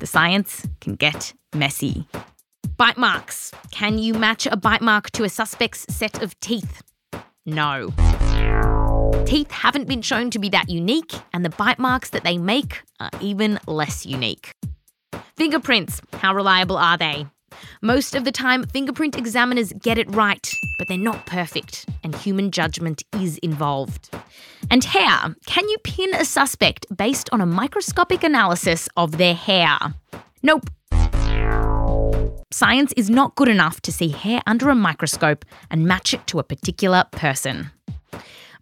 the 0.00 0.06
science 0.06 0.66
can 0.80 0.96
get 0.96 1.34
messy. 1.54 2.06
Bite 2.76 2.98
marks. 2.98 3.52
Can 3.70 3.98
you 3.98 4.14
match 4.14 4.46
a 4.46 4.56
bite 4.56 4.82
mark 4.82 5.10
to 5.12 5.24
a 5.24 5.28
suspect's 5.28 5.86
set 5.94 6.20
of 6.20 6.38
teeth? 6.40 6.82
No. 7.46 7.92
Teeth 9.24 9.50
haven't 9.52 9.86
been 9.86 10.02
shown 10.02 10.30
to 10.30 10.38
be 10.40 10.48
that 10.48 10.68
unique, 10.68 11.12
and 11.32 11.44
the 11.44 11.50
bite 11.50 11.78
marks 11.78 12.10
that 12.10 12.24
they 12.24 12.38
make 12.38 12.82
are 12.98 13.10
even 13.20 13.60
less 13.66 14.04
unique. 14.04 14.52
Fingerprints, 15.36 16.00
how 16.12 16.34
reliable 16.34 16.76
are 16.76 16.98
they? 16.98 17.26
Most 17.80 18.14
of 18.14 18.24
the 18.24 18.32
time, 18.32 18.64
fingerprint 18.64 19.16
examiners 19.16 19.72
get 19.80 19.98
it 19.98 20.14
right, 20.14 20.52
but 20.78 20.88
they're 20.88 20.98
not 20.98 21.26
perfect, 21.26 21.86
and 22.04 22.14
human 22.14 22.50
judgment 22.50 23.02
is 23.14 23.38
involved. 23.38 24.10
And 24.70 24.84
hair, 24.84 25.34
can 25.46 25.68
you 25.68 25.76
pin 25.84 26.14
a 26.14 26.24
suspect 26.24 26.86
based 26.96 27.30
on 27.32 27.40
a 27.40 27.46
microscopic 27.46 28.24
analysis 28.24 28.88
of 28.96 29.18
their 29.18 29.34
hair? 29.34 29.78
Nope. 30.42 30.68
Science 32.50 32.92
is 32.96 33.08
not 33.08 33.34
good 33.34 33.48
enough 33.48 33.80
to 33.80 33.92
see 33.92 34.08
hair 34.08 34.42
under 34.46 34.68
a 34.68 34.74
microscope 34.74 35.44
and 35.70 35.86
match 35.86 36.12
it 36.12 36.26
to 36.26 36.38
a 36.38 36.44
particular 36.44 37.04
person. 37.10 37.70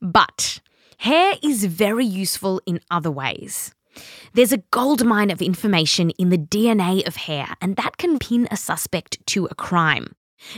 But 0.01 0.61
hair 0.99 1.35
is 1.43 1.64
very 1.64 2.07
useful 2.07 2.61
in 2.64 2.81
other 2.91 3.11
ways. 3.11 3.75
There's 4.34 4.53
a 4.53 4.62
goldmine 4.70 5.30
of 5.30 5.42
information 5.42 6.11
in 6.11 6.30
the 6.30 6.38
DNA 6.38 7.07
of 7.07 7.16
hair, 7.16 7.55
and 7.61 7.76
that 7.76 7.96
can 7.96 8.18
pin 8.18 8.48
a 8.51 8.57
suspect 8.57 9.24
to 9.28 9.46
a 9.46 9.55
crime. 9.55 10.14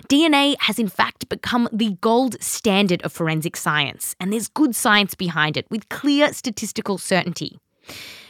DNA 0.08 0.56
has 0.60 0.78
in 0.78 0.88
fact 0.88 1.28
become 1.28 1.68
the 1.72 1.96
gold 2.00 2.40
standard 2.40 3.02
of 3.02 3.12
forensic 3.12 3.56
science, 3.56 4.14
and 4.20 4.32
there's 4.32 4.48
good 4.48 4.74
science 4.74 5.14
behind 5.14 5.56
it 5.56 5.66
with 5.70 5.88
clear 5.88 6.32
statistical 6.32 6.98
certainty. 6.98 7.58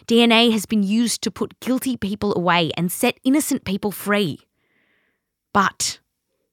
DNA 0.06 0.50
has 0.52 0.66
been 0.66 0.82
used 0.82 1.22
to 1.22 1.30
put 1.30 1.58
guilty 1.60 1.96
people 1.96 2.34
away 2.36 2.70
and 2.76 2.90
set 2.90 3.18
innocent 3.22 3.64
people 3.64 3.92
free. 3.92 4.40
But 5.52 6.00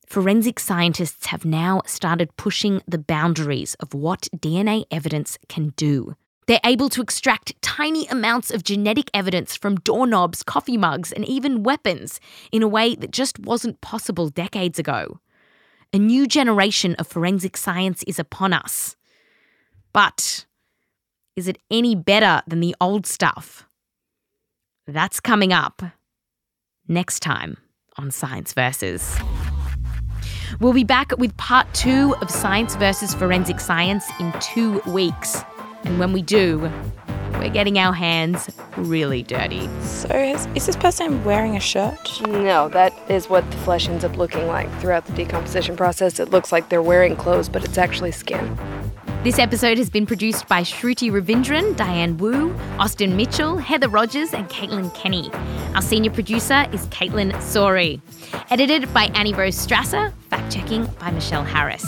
forensic 0.06 0.60
scientists 0.60 1.26
have 1.26 1.44
now 1.44 1.82
started 1.86 2.36
pushing 2.36 2.82
the 2.86 2.98
boundaries 2.98 3.74
of 3.80 3.94
what 3.94 4.28
DNA 4.36 4.84
evidence 4.90 5.38
can 5.48 5.70
do. 5.76 6.14
They're 6.50 6.58
able 6.64 6.88
to 6.88 7.00
extract 7.00 7.62
tiny 7.62 8.08
amounts 8.08 8.50
of 8.50 8.64
genetic 8.64 9.08
evidence 9.14 9.54
from 9.54 9.76
doorknobs, 9.76 10.42
coffee 10.42 10.76
mugs, 10.76 11.12
and 11.12 11.24
even 11.24 11.62
weapons 11.62 12.18
in 12.50 12.64
a 12.64 12.66
way 12.66 12.96
that 12.96 13.12
just 13.12 13.38
wasn't 13.38 13.80
possible 13.82 14.30
decades 14.30 14.76
ago. 14.76 15.20
A 15.92 15.98
new 16.00 16.26
generation 16.26 16.96
of 16.96 17.06
forensic 17.06 17.56
science 17.56 18.02
is 18.02 18.18
upon 18.18 18.52
us. 18.52 18.96
But 19.92 20.44
is 21.36 21.46
it 21.46 21.58
any 21.70 21.94
better 21.94 22.42
than 22.48 22.58
the 22.58 22.74
old 22.80 23.06
stuff? 23.06 23.64
That's 24.88 25.20
coming 25.20 25.52
up 25.52 25.84
next 26.88 27.20
time 27.20 27.58
on 27.96 28.10
Science 28.10 28.54
Versus. 28.54 29.16
We'll 30.58 30.72
be 30.72 30.82
back 30.82 31.16
with 31.16 31.36
part 31.36 31.72
two 31.74 32.16
of 32.20 32.28
Science 32.28 32.74
versus 32.74 33.14
Forensic 33.14 33.60
Science 33.60 34.04
in 34.18 34.32
two 34.40 34.80
weeks. 34.80 35.44
And 35.84 35.98
when 35.98 36.12
we 36.12 36.22
do, 36.22 36.70
we're 37.32 37.48
getting 37.48 37.78
our 37.78 37.92
hands 37.92 38.50
really 38.76 39.22
dirty. 39.22 39.68
So, 39.80 40.08
is, 40.14 40.46
is 40.54 40.66
this 40.66 40.76
person 40.76 41.24
wearing 41.24 41.56
a 41.56 41.60
shirt? 41.60 42.20
No, 42.26 42.68
that 42.68 42.92
is 43.08 43.28
what 43.28 43.50
the 43.50 43.56
flesh 43.58 43.88
ends 43.88 44.04
up 44.04 44.16
looking 44.16 44.46
like 44.46 44.70
throughout 44.80 45.06
the 45.06 45.12
decomposition 45.12 45.76
process. 45.76 46.20
It 46.20 46.30
looks 46.30 46.52
like 46.52 46.68
they're 46.68 46.82
wearing 46.82 47.16
clothes, 47.16 47.48
but 47.48 47.64
it's 47.64 47.78
actually 47.78 48.12
skin. 48.12 48.58
This 49.22 49.38
episode 49.38 49.76
has 49.76 49.90
been 49.90 50.06
produced 50.06 50.48
by 50.48 50.62
Shruti 50.62 51.10
Ravindran, 51.10 51.76
Diane 51.76 52.16
Wu, 52.16 52.54
Austin 52.78 53.16
Mitchell, 53.16 53.58
Heather 53.58 53.90
Rogers, 53.90 54.32
and 54.32 54.48
Caitlin 54.48 54.94
Kenney. 54.94 55.30
Our 55.74 55.82
senior 55.82 56.10
producer 56.10 56.64
is 56.72 56.86
Kaitlyn 56.86 57.32
Sawrey. 57.34 58.00
Edited 58.48 58.90
by 58.94 59.10
Annie 59.14 59.34
Rose 59.34 59.54
Strasser, 59.54 60.10
fact 60.30 60.50
checking 60.50 60.86
by 60.98 61.10
Michelle 61.10 61.44
Harris. 61.44 61.84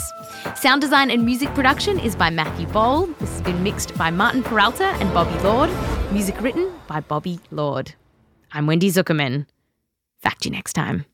Sound 0.56 0.82
design 0.82 1.10
and 1.10 1.24
music 1.24 1.48
production 1.54 1.98
is 1.98 2.14
by 2.14 2.28
Matthew 2.28 2.66
Boll. 2.66 3.06
This 3.18 3.30
has 3.30 3.40
been 3.40 3.62
mixed 3.62 3.96
by 3.96 4.10
Martin 4.10 4.42
Peralta 4.42 4.88
and 5.00 5.10
Bobby 5.14 5.42
Lord. 5.42 5.70
Music 6.12 6.38
written 6.42 6.70
by 6.86 7.00
Bobby 7.00 7.40
Lord. 7.50 7.94
I'm 8.52 8.66
Wendy 8.66 8.90
Zukerman. 8.90 9.46
Fact 10.20 10.42
to 10.42 10.50
you 10.50 10.54
next 10.54 10.74
time. 10.74 11.06